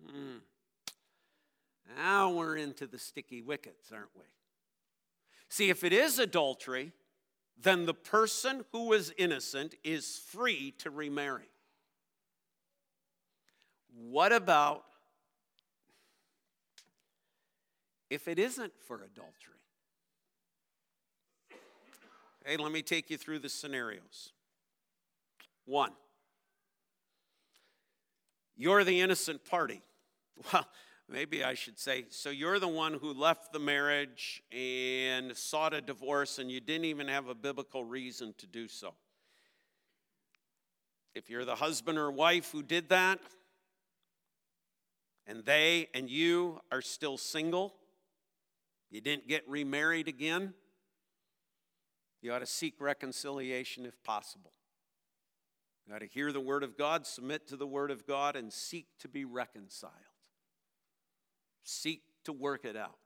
Hmm. 0.05 0.37
Now 1.95 2.31
we're 2.31 2.57
into 2.57 2.87
the 2.87 2.99
sticky 2.99 3.41
wickets, 3.41 3.91
aren't 3.93 4.09
we? 4.17 4.25
See, 5.47 5.69
if 5.69 5.85
it 5.85 5.93
is 5.93 6.19
adultery, 6.19 6.91
then 7.61 7.85
the 7.85 7.93
person 7.93 8.63
who 8.71 8.93
is 8.93 9.13
innocent 9.17 9.75
is 9.83 10.17
free 10.17 10.71
to 10.79 10.89
remarry. 10.89 11.49
What 13.93 14.31
about 14.31 14.85
if 18.09 18.27
it 18.27 18.39
isn't 18.39 18.73
for 18.87 19.03
adultery? 19.03 19.55
Hey, 22.45 22.57
let 22.57 22.71
me 22.71 22.81
take 22.81 23.09
you 23.09 23.17
through 23.17 23.39
the 23.39 23.49
scenarios. 23.49 24.31
One, 25.65 25.91
you're 28.55 28.83
the 28.83 29.01
innocent 29.01 29.45
party. 29.45 29.81
Well, 30.53 30.65
maybe 31.09 31.43
I 31.43 31.53
should 31.55 31.79
say, 31.79 32.05
so 32.09 32.29
you're 32.29 32.59
the 32.59 32.67
one 32.67 32.93
who 32.93 33.13
left 33.13 33.51
the 33.51 33.59
marriage 33.59 34.43
and 34.51 35.35
sought 35.35 35.73
a 35.73 35.81
divorce, 35.81 36.39
and 36.39 36.51
you 36.51 36.59
didn't 36.59 36.85
even 36.85 37.07
have 37.07 37.27
a 37.27 37.35
biblical 37.35 37.83
reason 37.83 38.33
to 38.37 38.47
do 38.47 38.67
so. 38.67 38.93
If 41.15 41.29
you're 41.29 41.45
the 41.45 41.55
husband 41.55 41.97
or 41.97 42.11
wife 42.11 42.51
who 42.51 42.61
did 42.61 42.89
that, 42.89 43.19
and 45.25 45.43
they 45.45 45.87
and 45.93 46.09
you 46.09 46.59
are 46.71 46.81
still 46.81 47.17
single, 47.17 47.73
you 48.89 49.01
didn't 49.01 49.27
get 49.27 49.47
remarried 49.47 50.07
again, 50.07 50.53
you 52.21 52.33
ought 52.33 52.39
to 52.39 52.45
seek 52.45 52.79
reconciliation 52.79 53.85
if 53.85 54.01
possible. 54.03 54.51
You 55.87 55.95
ought 55.95 55.99
to 55.99 56.07
hear 56.07 56.31
the 56.31 56.39
Word 56.39 56.63
of 56.63 56.77
God, 56.77 57.07
submit 57.07 57.47
to 57.47 57.55
the 57.57 57.67
Word 57.67 57.89
of 57.89 58.05
God, 58.05 58.35
and 58.35 58.53
seek 58.53 58.87
to 58.99 59.07
be 59.07 59.25
reconciled. 59.25 59.93
Seek 61.63 62.01
to 62.25 62.33
work 62.33 62.65
it 62.65 62.75
out. 62.75 62.97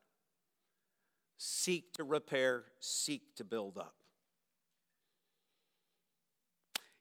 Seek 1.37 1.93
to 1.93 2.03
repair, 2.03 2.65
seek 2.79 3.35
to 3.35 3.43
build 3.43 3.77
up. 3.77 3.95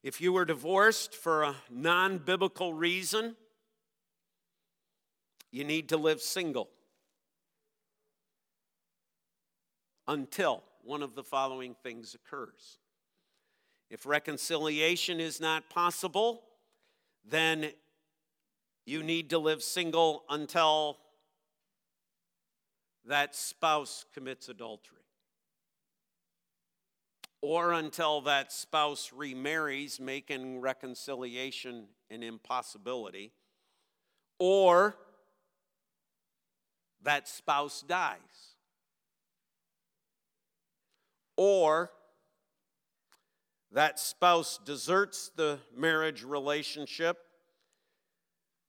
If 0.02 0.20
you 0.20 0.32
were 0.32 0.44
divorced 0.44 1.14
for 1.14 1.44
a 1.44 1.54
non 1.70 2.18
biblical 2.18 2.74
reason, 2.74 3.36
you 5.52 5.64
need 5.64 5.88
to 5.90 5.96
live 5.96 6.20
single. 6.20 6.70
until 10.08 10.62
one 10.82 11.02
of 11.02 11.14
the 11.14 11.22
following 11.22 11.74
things 11.82 12.14
occurs. 12.14 12.78
If 13.90 14.06
reconciliation 14.06 15.20
is 15.20 15.40
not 15.40 15.70
possible, 15.70 16.42
then 17.24 17.72
you 18.84 19.02
need 19.02 19.30
to 19.30 19.38
live 19.38 19.62
single 19.62 20.24
until 20.28 20.98
that 23.06 23.34
spouse 23.34 24.04
commits 24.14 24.48
adultery. 24.48 24.98
Or 27.40 27.72
until 27.72 28.20
that 28.22 28.52
spouse 28.52 29.12
remarries, 29.12 29.98
making 29.98 30.60
reconciliation 30.60 31.86
an 32.10 32.22
impossibility. 32.22 33.32
Or 34.38 34.96
that 37.02 37.28
spouse 37.28 37.82
dies 37.82 38.52
or 41.36 41.90
that 43.72 43.98
spouse 43.98 44.58
deserts 44.64 45.30
the 45.34 45.58
marriage 45.76 46.22
relationship 46.22 47.18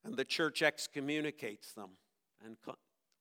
And 0.03 0.17
the 0.17 0.25
church 0.25 0.61
excommunicates 0.61 1.73
them 1.73 1.91
and 2.43 2.57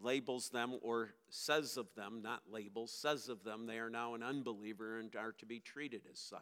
labels 0.02 0.50
them 0.50 0.74
or 0.82 1.14
says 1.28 1.76
of 1.76 1.86
them, 1.94 2.20
not 2.22 2.42
labels, 2.50 2.92
says 2.92 3.28
of 3.28 3.44
them 3.44 3.66
they 3.66 3.78
are 3.78 3.90
now 3.90 4.14
an 4.14 4.22
unbeliever 4.22 4.98
and 4.98 5.14
are 5.16 5.32
to 5.38 5.46
be 5.46 5.60
treated 5.60 6.02
as 6.10 6.18
such. 6.18 6.40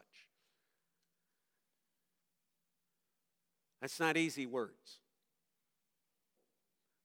That's 3.80 4.00
not 4.00 4.16
easy 4.16 4.46
words. 4.46 4.98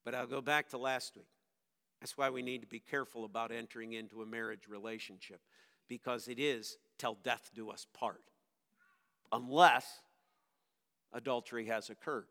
But 0.03 0.13
I'll 0.13 0.27
go 0.27 0.41
back 0.41 0.69
to 0.69 0.77
last 0.77 1.15
week. 1.15 1.25
That's 2.01 2.17
why 2.17 2.29
we 2.29 2.41
need 2.41 2.61
to 2.61 2.67
be 2.67 2.79
careful 2.79 3.25
about 3.25 3.51
entering 3.51 3.93
into 3.93 4.21
a 4.21 4.25
marriage 4.25 4.67
relationship 4.67 5.39
because 5.87 6.27
it 6.27 6.39
is 6.39 6.77
till 6.97 7.17
death 7.23 7.51
do 7.55 7.69
us 7.69 7.87
part, 7.93 8.21
unless 9.31 10.01
adultery 11.13 11.65
has 11.67 11.89
occurred. 11.89 12.27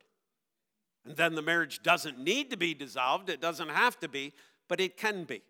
And 1.07 1.17
then 1.17 1.35
the 1.35 1.43
marriage 1.43 1.83
doesn't 1.83 2.19
need 2.19 2.51
to 2.51 2.57
be 2.57 2.75
dissolved, 2.75 3.29
it 3.29 3.41
doesn't 3.41 3.69
have 3.69 3.99
to 4.01 4.09
be, 4.09 4.33
but 4.69 4.81
it 4.81 4.97
can 4.97 5.25
be. 5.25 5.43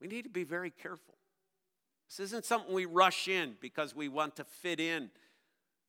We 0.00 0.06
need 0.06 0.22
to 0.22 0.30
be 0.30 0.44
very 0.44 0.70
careful. 0.70 1.14
This 2.08 2.20
isn't 2.20 2.44
something 2.44 2.72
we 2.72 2.86
rush 2.86 3.28
in 3.28 3.56
because 3.60 3.94
we 3.94 4.08
want 4.08 4.36
to 4.36 4.44
fit 4.44 4.80
in 4.80 5.10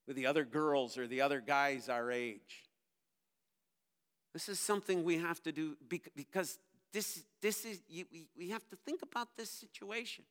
with 0.08 0.16
the 0.16 0.26
other 0.26 0.43
girls 0.43 0.97
or 0.97 1.08
the 1.08 1.22
other 1.22 1.39
guys 1.39 1.88
our 1.88 2.12
age. 2.12 2.66
This 4.34 4.50
is 4.50 4.60
something 4.60 5.04
we 5.04 5.18
have 5.18 5.41
to 5.43 5.52
do 5.52 5.78
because 5.88 6.60
this, 6.91 7.24
this 7.41 7.66
is, 7.66 7.82
we 8.38 8.50
have 8.50 8.68
to 8.70 8.76
think 8.76 9.02
about 9.02 9.30
this 9.38 9.50
situation. 9.50 10.26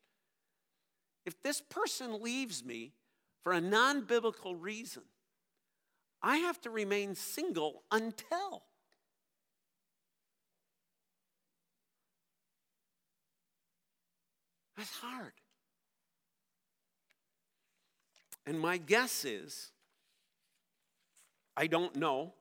If 1.25 1.41
this 1.43 1.61
person 1.61 2.23
leaves 2.23 2.65
me 2.65 2.93
for 3.43 3.53
a 3.53 3.61
non 3.61 4.05
biblical 4.05 4.57
reason, 4.57 5.03
I 6.23 6.39
have 6.39 6.61
to 6.63 6.71
remain 6.71 7.15
single 7.15 7.83
until. 7.91 8.63
That's 14.77 14.91
hard. 14.91 15.33
And 18.47 18.59
my 18.59 18.79
guess 18.79 19.25
is, 19.25 19.73
I 21.57 21.67
don't 21.67 21.97
know, 21.97 22.33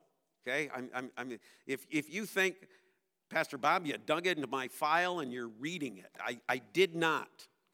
okay? 0.46 0.70
I'm, 0.74 0.88
I'm, 0.94 1.10
I'm, 1.18 1.38
if, 1.66 1.86
if 1.90 2.12
you 2.12 2.24
think 2.24 2.56
Pastor 3.28 3.58
Bob, 3.58 3.86
you 3.86 3.94
dug 3.98 4.26
it 4.26 4.36
into 4.36 4.48
my 4.48 4.68
file 4.68 5.20
and 5.20 5.32
you're 5.32 5.50
reading 5.60 5.98
it. 5.98 6.10
I, 6.18 6.38
I 6.48 6.62
did 6.72 6.94
not. 6.94 7.28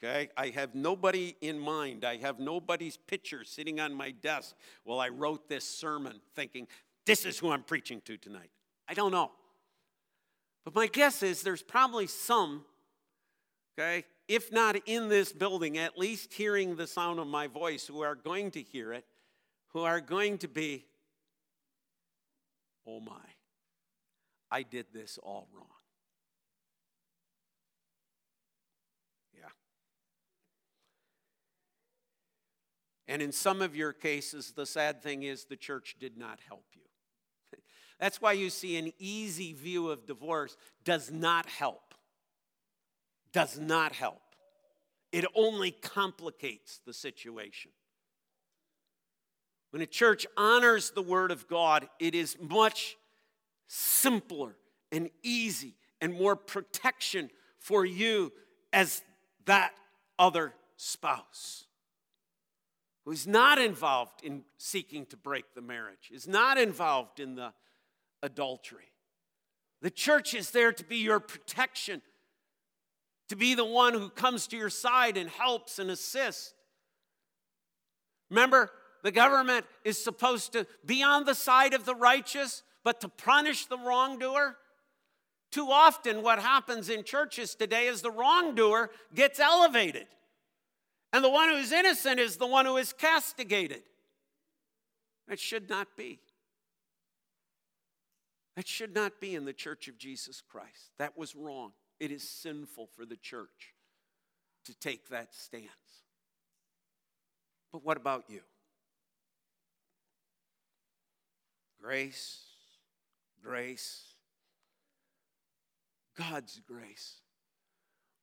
Okay? 0.04 0.28
I 0.36 0.48
have 0.48 0.74
nobody 0.74 1.34
in 1.40 1.58
mind. 1.58 2.04
I 2.04 2.16
have 2.18 2.38
nobody's 2.38 2.96
picture 2.96 3.42
sitting 3.44 3.80
on 3.80 3.94
my 3.94 4.10
desk 4.10 4.54
while 4.84 5.00
I 5.00 5.08
wrote 5.08 5.48
this 5.48 5.64
sermon 5.64 6.20
thinking, 6.36 6.66
this 7.06 7.24
is 7.24 7.38
who 7.38 7.50
I'm 7.50 7.62
preaching 7.62 8.02
to 8.02 8.16
tonight. 8.16 8.50
I 8.86 8.94
don't 8.94 9.12
know. 9.12 9.30
But 10.64 10.74
my 10.74 10.86
guess 10.86 11.22
is 11.22 11.42
there's 11.42 11.62
probably 11.62 12.06
some, 12.06 12.64
okay, 13.78 14.04
if 14.28 14.52
not 14.52 14.76
in 14.86 15.08
this 15.08 15.32
building, 15.32 15.78
at 15.78 15.98
least 15.98 16.32
hearing 16.32 16.76
the 16.76 16.86
sound 16.86 17.18
of 17.18 17.26
my 17.26 17.46
voice, 17.46 17.86
who 17.86 18.02
are 18.02 18.14
going 18.14 18.50
to 18.52 18.62
hear 18.62 18.92
it, 18.92 19.04
who 19.68 19.80
are 19.80 20.00
going 20.00 20.38
to 20.38 20.48
be, 20.48 20.84
oh 22.86 23.00
my. 23.00 23.12
I 24.50 24.62
did 24.62 24.86
this 24.92 25.18
all 25.22 25.48
wrong. 25.52 25.66
Yeah. 29.36 29.48
And 33.06 33.20
in 33.20 33.32
some 33.32 33.60
of 33.60 33.76
your 33.76 33.92
cases, 33.92 34.52
the 34.56 34.66
sad 34.66 35.02
thing 35.02 35.22
is 35.24 35.44
the 35.44 35.56
church 35.56 35.96
did 36.00 36.16
not 36.16 36.40
help 36.48 36.64
you. 36.74 36.82
That's 38.00 38.20
why 38.20 38.32
you 38.32 38.50
see 38.50 38.76
an 38.76 38.92
easy 38.98 39.52
view 39.52 39.90
of 39.90 40.06
divorce 40.06 40.56
does 40.84 41.10
not 41.10 41.46
help. 41.46 41.94
Does 43.32 43.58
not 43.58 43.92
help. 43.92 44.22
It 45.12 45.26
only 45.34 45.70
complicates 45.70 46.80
the 46.86 46.94
situation. 46.94 47.70
When 49.70 49.82
a 49.82 49.86
church 49.86 50.26
honors 50.36 50.90
the 50.90 51.02
Word 51.02 51.30
of 51.30 51.46
God, 51.46 51.88
it 51.98 52.14
is 52.14 52.36
much 52.40 52.96
simpler 53.66 54.56
and 54.92 55.10
easy 55.22 55.74
and 56.00 56.14
more 56.14 56.36
protection 56.36 57.30
for 57.58 57.84
you 57.84 58.32
as 58.72 59.02
that 59.46 59.72
other 60.18 60.54
spouse 60.76 61.63
who's 63.04 63.26
not 63.26 63.58
involved 63.58 64.22
in 64.22 64.42
seeking 64.56 65.06
to 65.06 65.16
break 65.16 65.54
the 65.54 65.60
marriage, 65.60 66.10
is 66.12 66.26
not 66.26 66.58
involved 66.58 67.20
in 67.20 67.34
the 67.34 67.52
adultery. 68.22 68.92
The 69.82 69.90
church 69.90 70.32
is 70.32 70.50
there 70.50 70.72
to 70.72 70.84
be 70.84 70.96
your 70.96 71.20
protection, 71.20 72.00
to 73.28 73.36
be 73.36 73.54
the 73.54 73.64
one 73.64 73.92
who 73.92 74.08
comes 74.08 74.46
to 74.48 74.56
your 74.56 74.70
side 74.70 75.16
and 75.16 75.28
helps 75.28 75.78
and 75.78 75.90
assists. 75.90 76.54
Remember, 78.30 78.70
the 79.02 79.12
government 79.12 79.66
is 79.84 80.02
supposed 80.02 80.52
to 80.52 80.66
be 80.86 81.02
on 81.02 81.24
the 81.24 81.34
side 81.34 81.74
of 81.74 81.84
the 81.84 81.94
righteous, 81.94 82.62
but 82.82 83.02
to 83.02 83.08
punish 83.08 83.66
the 83.66 83.78
wrongdoer? 83.78 84.56
Too 85.52 85.70
often, 85.70 86.22
what 86.22 86.38
happens 86.38 86.88
in 86.88 87.04
churches 87.04 87.54
today 87.54 87.86
is 87.86 88.00
the 88.00 88.10
wrongdoer 88.10 88.90
gets 89.14 89.38
elevated, 89.38 90.06
and 91.14 91.24
the 91.24 91.30
one 91.30 91.48
who's 91.48 91.72
innocent 91.72 92.18
is 92.18 92.36
the 92.36 92.46
one 92.46 92.66
who 92.66 92.76
is 92.76 92.92
castigated. 92.92 93.82
That 95.28 95.38
should 95.38 95.70
not 95.70 95.96
be. 95.96 96.18
That 98.56 98.68
should 98.68 98.94
not 98.94 99.20
be 99.20 99.34
in 99.34 99.44
the 99.44 99.52
church 99.52 99.88
of 99.88 99.96
Jesus 99.96 100.42
Christ. 100.46 100.90
That 100.98 101.16
was 101.16 101.34
wrong. 101.34 101.72
It 101.98 102.10
is 102.10 102.28
sinful 102.28 102.88
for 102.94 103.06
the 103.06 103.16
church 103.16 103.74
to 104.66 104.78
take 104.78 105.08
that 105.08 105.34
stance. 105.34 105.70
But 107.72 107.84
what 107.84 107.96
about 107.96 108.24
you? 108.28 108.40
Grace 111.80 112.44
grace. 113.44 114.02
God's 116.16 116.60
grace. 116.66 117.20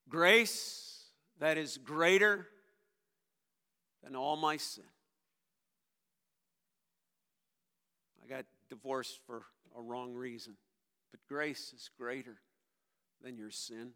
Grace 0.10 1.06
that 1.40 1.58
is 1.58 1.78
greater 1.78 2.48
than 4.04 4.16
all 4.16 4.36
my 4.36 4.58
sin. 4.58 4.84
I 8.24 8.28
got 8.28 8.46
divorced 8.70 9.20
for 9.26 9.44
a 9.78 9.82
wrong 9.82 10.14
reason, 10.14 10.56
but 11.12 11.20
grace 11.28 11.74
is 11.76 11.90
greater 11.98 12.38
than 13.24 13.38
your 13.38 13.52
sin. 13.52 13.92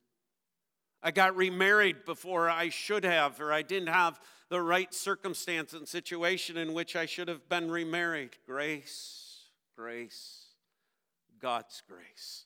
I 1.02 1.12
got 1.12 1.36
remarried 1.36 2.06
before 2.06 2.50
I 2.50 2.70
should 2.70 3.04
have, 3.04 3.40
or 3.40 3.54
I 3.54 3.62
didn't 3.62 3.90
have 3.90 4.20
the 4.50 4.62
right 4.62 4.94
circumstance 4.94 5.74
and 5.74 5.88
situation 5.88 6.58
in 6.58 6.74
which 6.74 6.96
I 6.96 7.06
should 7.06 7.28
have 7.28 7.48
been 7.48 7.70
remarried. 7.70 8.32
Grace, 8.48 9.50
grace. 9.76 10.46
God's 11.40 11.84
grace. 11.88 12.46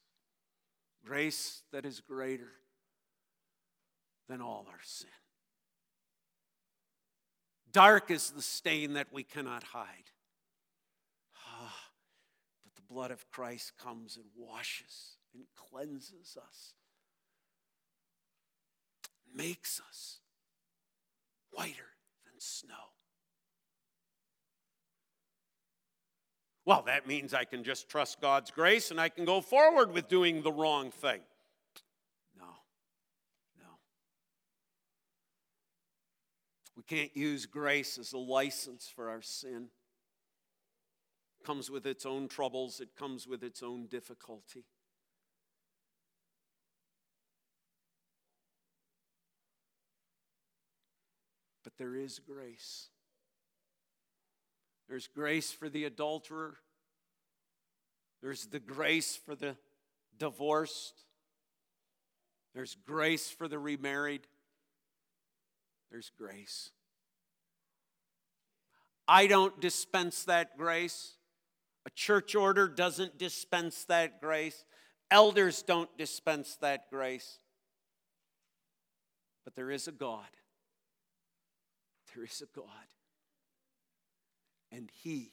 Grace 1.05 1.63
that 1.71 1.85
is 1.85 2.01
greater 2.01 2.51
than 4.27 4.41
all 4.41 4.65
our 4.69 4.79
sin. 4.83 5.09
Dark 7.71 8.09
is 8.11 8.31
the 8.31 8.41
stain 8.41 8.93
that 8.93 9.07
we 9.11 9.23
cannot 9.23 9.63
hide. 9.63 10.11
Ah, 11.37 11.75
but 12.63 12.75
the 12.75 12.93
blood 12.93 13.11
of 13.11 13.29
Christ 13.29 13.73
comes 13.77 14.17
and 14.17 14.25
washes 14.35 15.17
and 15.33 15.43
cleanses 15.55 16.37
us, 16.41 16.73
makes 19.33 19.81
us 19.89 20.19
whiter 21.51 21.93
than 22.25 22.39
snow. 22.39 22.73
Well, 26.69 26.83
that 26.85 27.07
means 27.07 27.33
I 27.33 27.45
can 27.45 27.63
just 27.63 27.89
trust 27.89 28.21
God's 28.21 28.51
grace 28.51 28.91
and 28.91 29.01
I 29.01 29.09
can 29.09 29.25
go 29.25 29.41
forward 29.41 29.91
with 29.91 30.07
doing 30.07 30.43
the 30.43 30.51
wrong 30.51 30.91
thing. 30.91 31.19
No, 32.37 32.45
no. 33.57 33.65
We 36.79 36.83
can't 36.83 37.13
use 37.13 37.45
grace 37.45 37.97
as 37.97 38.13
a 38.13 38.17
license 38.17 38.87
for 38.87 39.09
our 39.09 39.21
sin. 39.21 39.67
It 41.37 41.45
comes 41.45 41.69
with 41.69 41.85
its 41.85 42.05
own 42.05 42.29
troubles, 42.29 42.79
it 42.79 42.95
comes 42.97 43.27
with 43.27 43.43
its 43.43 43.61
own 43.61 43.87
difficulty. 43.87 44.63
But 51.65 51.73
there 51.77 51.97
is 51.97 52.17
grace. 52.17 52.87
There's 54.87 55.07
grace 55.07 55.51
for 55.51 55.67
the 55.67 55.83
adulterer. 55.83 56.55
There's 58.21 58.45
the 58.45 58.61
grace 58.61 59.17
for 59.17 59.35
the 59.35 59.57
divorced. 60.17 60.93
There's 62.55 62.77
grace 62.85 63.29
for 63.29 63.49
the 63.49 63.59
remarried. 63.59 64.27
There's 65.91 66.11
grace. 66.17 66.71
I 69.07 69.27
don't 69.27 69.59
dispense 69.59 70.23
that 70.25 70.57
grace. 70.57 71.13
A 71.85 71.89
church 71.89 72.35
order 72.35 72.67
doesn't 72.67 73.17
dispense 73.17 73.85
that 73.85 74.21
grace. 74.21 74.65
Elders 75.09 75.63
don't 75.63 75.89
dispense 75.97 76.57
that 76.61 76.89
grace. 76.91 77.39
But 79.43 79.55
there 79.55 79.71
is 79.71 79.87
a 79.87 79.91
God. 79.91 80.27
There 82.13 82.23
is 82.23 82.41
a 82.41 82.57
God. 82.57 82.67
And 84.71 84.91
He 85.03 85.31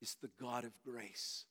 is 0.00 0.16
the 0.22 0.30
God 0.40 0.64
of 0.64 0.72
grace. 0.82 1.44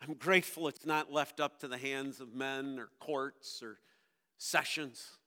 I'm 0.00 0.14
grateful 0.14 0.68
it's 0.68 0.86
not 0.86 1.12
left 1.12 1.38
up 1.38 1.60
to 1.60 1.68
the 1.68 1.78
hands 1.78 2.20
of 2.20 2.34
men 2.34 2.78
or 2.78 2.88
courts 2.98 3.62
or 3.62 3.78
sessions. 4.38 5.18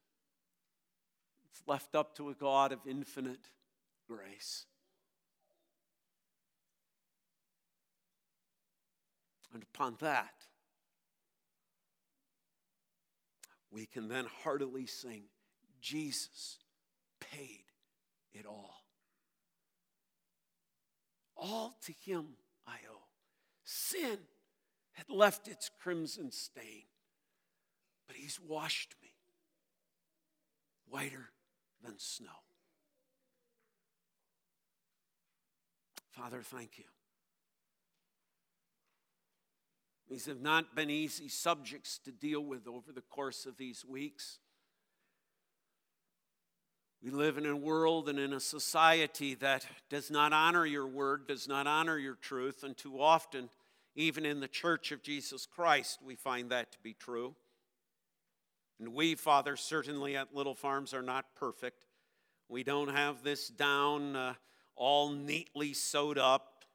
It's 1.56 1.66
left 1.68 1.96
up 1.96 2.18
to 2.18 2.30
a 2.30 2.34
God 2.34 2.74
of 2.74 2.80
infinite 2.86 3.50
grace. 4.10 4.66
And 9.54 9.64
upon 9.64 9.96
that, 10.02 10.34
we 13.72 13.86
can 13.86 14.10
then 14.10 14.26
heartily 14.44 14.86
sing, 14.86 15.24
Jesus 15.80 16.58
paid 17.22 17.64
it 18.34 18.46
all. 18.46 18.84
All 21.38 21.78
to 21.86 21.94
him 22.06 22.26
I 22.68 22.80
owe. 22.92 23.04
Sin 23.64 24.18
had 24.92 25.10
left 25.10 25.48
its 25.48 25.72
crimson 25.82 26.32
stain, 26.32 26.84
but 28.08 28.18
he's 28.18 28.42
washed 28.42 28.96
me 29.02 29.12
whiter 30.90 31.30
than 31.86 31.98
snow. 31.98 32.30
Father, 36.12 36.42
thank 36.42 36.78
you. 36.78 36.86
These 40.10 40.28
have 40.28 40.42
not 40.42 40.76
been 40.76 40.90
easy 40.90 41.28
subjects 41.28 42.00
to 42.06 42.12
deal 42.12 42.42
with 42.42 42.68
over 42.68 42.92
the 42.92 43.02
course 43.02 43.46
of 43.46 43.58
these 43.58 43.84
weeks. 43.84 44.40
We 47.04 47.12
live 47.12 47.38
in 47.38 47.46
a 47.46 47.56
world 47.56 48.08
and 48.08 48.18
in 48.18 48.34
a 48.34 48.40
society 48.40 49.36
that 49.36 49.66
does 49.90 50.10
not 50.10 50.32
honor 50.32 50.66
your 50.66 50.88
word, 50.88 51.28
does 51.28 51.48
not 51.48 51.68
honor 51.68 51.98
your 51.98 52.16
truth, 52.16 52.64
and 52.64 52.78
too 52.78 53.02
often, 53.02 53.50
even 53.96 54.26
in 54.26 54.40
the 54.40 54.48
church 54.48 54.92
of 54.92 55.04
Jesus 55.04 55.46
Christ, 55.46 56.00
we 56.04 56.16
find 56.16 56.50
that 56.50 56.72
to 56.72 56.78
be 56.82 56.94
true. 56.94 57.36
And 58.80 58.94
we, 58.94 59.16
Father, 59.16 59.56
certainly 59.56 60.16
at 60.18 60.36
Little 60.36 60.56
Farms 60.56 60.94
are 60.94 61.02
not 61.02 61.26
perfect. 61.36 61.86
We 62.50 62.64
don't 62.64 62.90
have 62.90 63.24
this 63.24 63.48
down 63.48 64.16
uh, 64.16 64.34
all 64.76 65.10
neatly 65.10 65.74
sewed 65.74 66.18
up. 66.18 66.66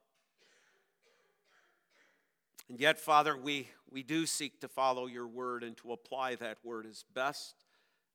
And 2.67 2.79
yet, 2.79 2.99
Father, 2.99 3.37
we, 3.37 3.67
we 3.89 4.01
do 4.01 4.25
seek 4.25 4.61
to 4.61 4.67
follow 4.67 5.05
your 5.05 5.27
word 5.27 5.63
and 5.63 5.77
to 5.77 5.91
apply 5.91 6.35
that 6.35 6.57
word 6.63 6.85
as 6.85 7.03
best 7.13 7.55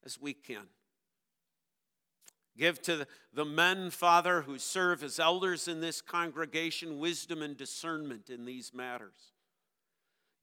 as 0.05 0.21
we 0.21 0.35
can. 0.35 0.67
Give 2.57 2.81
to 2.83 3.07
the 3.35 3.45
men, 3.45 3.91
Father, 3.91 4.43
who 4.43 4.59
serve 4.59 5.03
as 5.03 5.21
elders 5.21 5.69
in 5.69 5.81
this 5.81 6.01
congregation 6.01 6.99
wisdom 6.99 7.43
and 7.43 7.57
discernment 7.57 8.31
in 8.31 8.47
these 8.47 8.73
matters. 8.73 9.36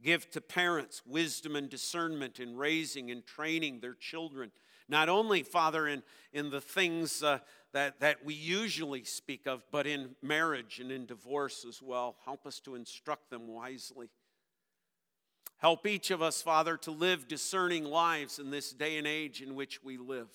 Give 0.04 0.30
to 0.32 0.42
parents 0.42 1.02
wisdom 1.06 1.56
and 1.56 1.70
discernment 1.70 2.40
in 2.40 2.58
raising 2.58 3.10
and 3.10 3.26
training 3.26 3.80
their 3.80 3.94
children. 3.94 4.52
Not 4.90 5.08
only, 5.08 5.44
Father, 5.44 5.88
in, 5.88 6.04
in 6.34 6.50
the 6.50 6.60
things 6.60 7.24
uh, 7.24 7.40
that, 7.72 8.02
that 8.02 8.26
we 8.26 8.34
usually 8.34 9.06
speak 9.06 9.48
of, 9.48 9.64
but 9.72 9.88
in 9.88 10.16
marriage 10.22 10.80
and 10.80 10.92
in 10.92 11.06
divorce 11.06 11.66
as 11.68 11.82
well. 11.82 12.18
Help 12.26 12.46
us 12.46 12.60
to 12.62 12.76
instruct 12.76 13.30
them 13.30 13.48
wisely. 13.48 14.10
Help 15.58 15.88
each 15.88 16.12
of 16.12 16.22
us, 16.22 16.42
Father, 16.42 16.76
to 16.76 16.92
live 16.92 17.30
discerning 17.30 17.86
lives 17.86 18.40
in 18.40 18.52
this 18.52 18.72
day 18.74 18.98
and 18.98 19.08
age 19.08 19.42
in 19.42 19.56
which 19.56 19.82
we 19.82 19.98
live. 19.98 20.28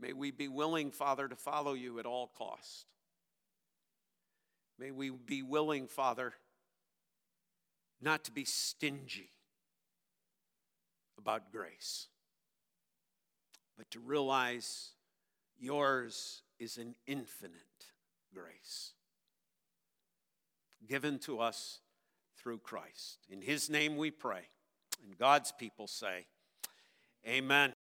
May 0.00 0.12
we 0.12 0.32
be 0.32 0.48
willing, 0.48 0.90
Father, 0.90 1.28
to 1.28 1.36
follow 1.36 1.74
you 1.74 2.00
at 2.00 2.06
all 2.06 2.32
cost. 2.36 2.86
May 4.76 4.90
we 4.90 5.10
be 5.10 5.44
willing, 5.44 5.86
Father, 5.86 6.34
not 8.04 8.24
to 8.24 8.30
be 8.30 8.44
stingy 8.44 9.30
about 11.18 11.50
grace, 11.50 12.08
but 13.76 13.90
to 13.90 13.98
realize 13.98 14.90
yours 15.58 16.42
is 16.58 16.76
an 16.76 16.94
infinite 17.06 17.54
grace 18.32 18.92
given 20.86 21.18
to 21.18 21.40
us 21.40 21.80
through 22.36 22.58
Christ. 22.58 23.26
In 23.30 23.40
his 23.40 23.70
name 23.70 23.96
we 23.96 24.10
pray. 24.10 24.48
And 25.02 25.16
God's 25.16 25.52
people 25.52 25.86
say, 25.86 26.26
Amen. 27.26 27.74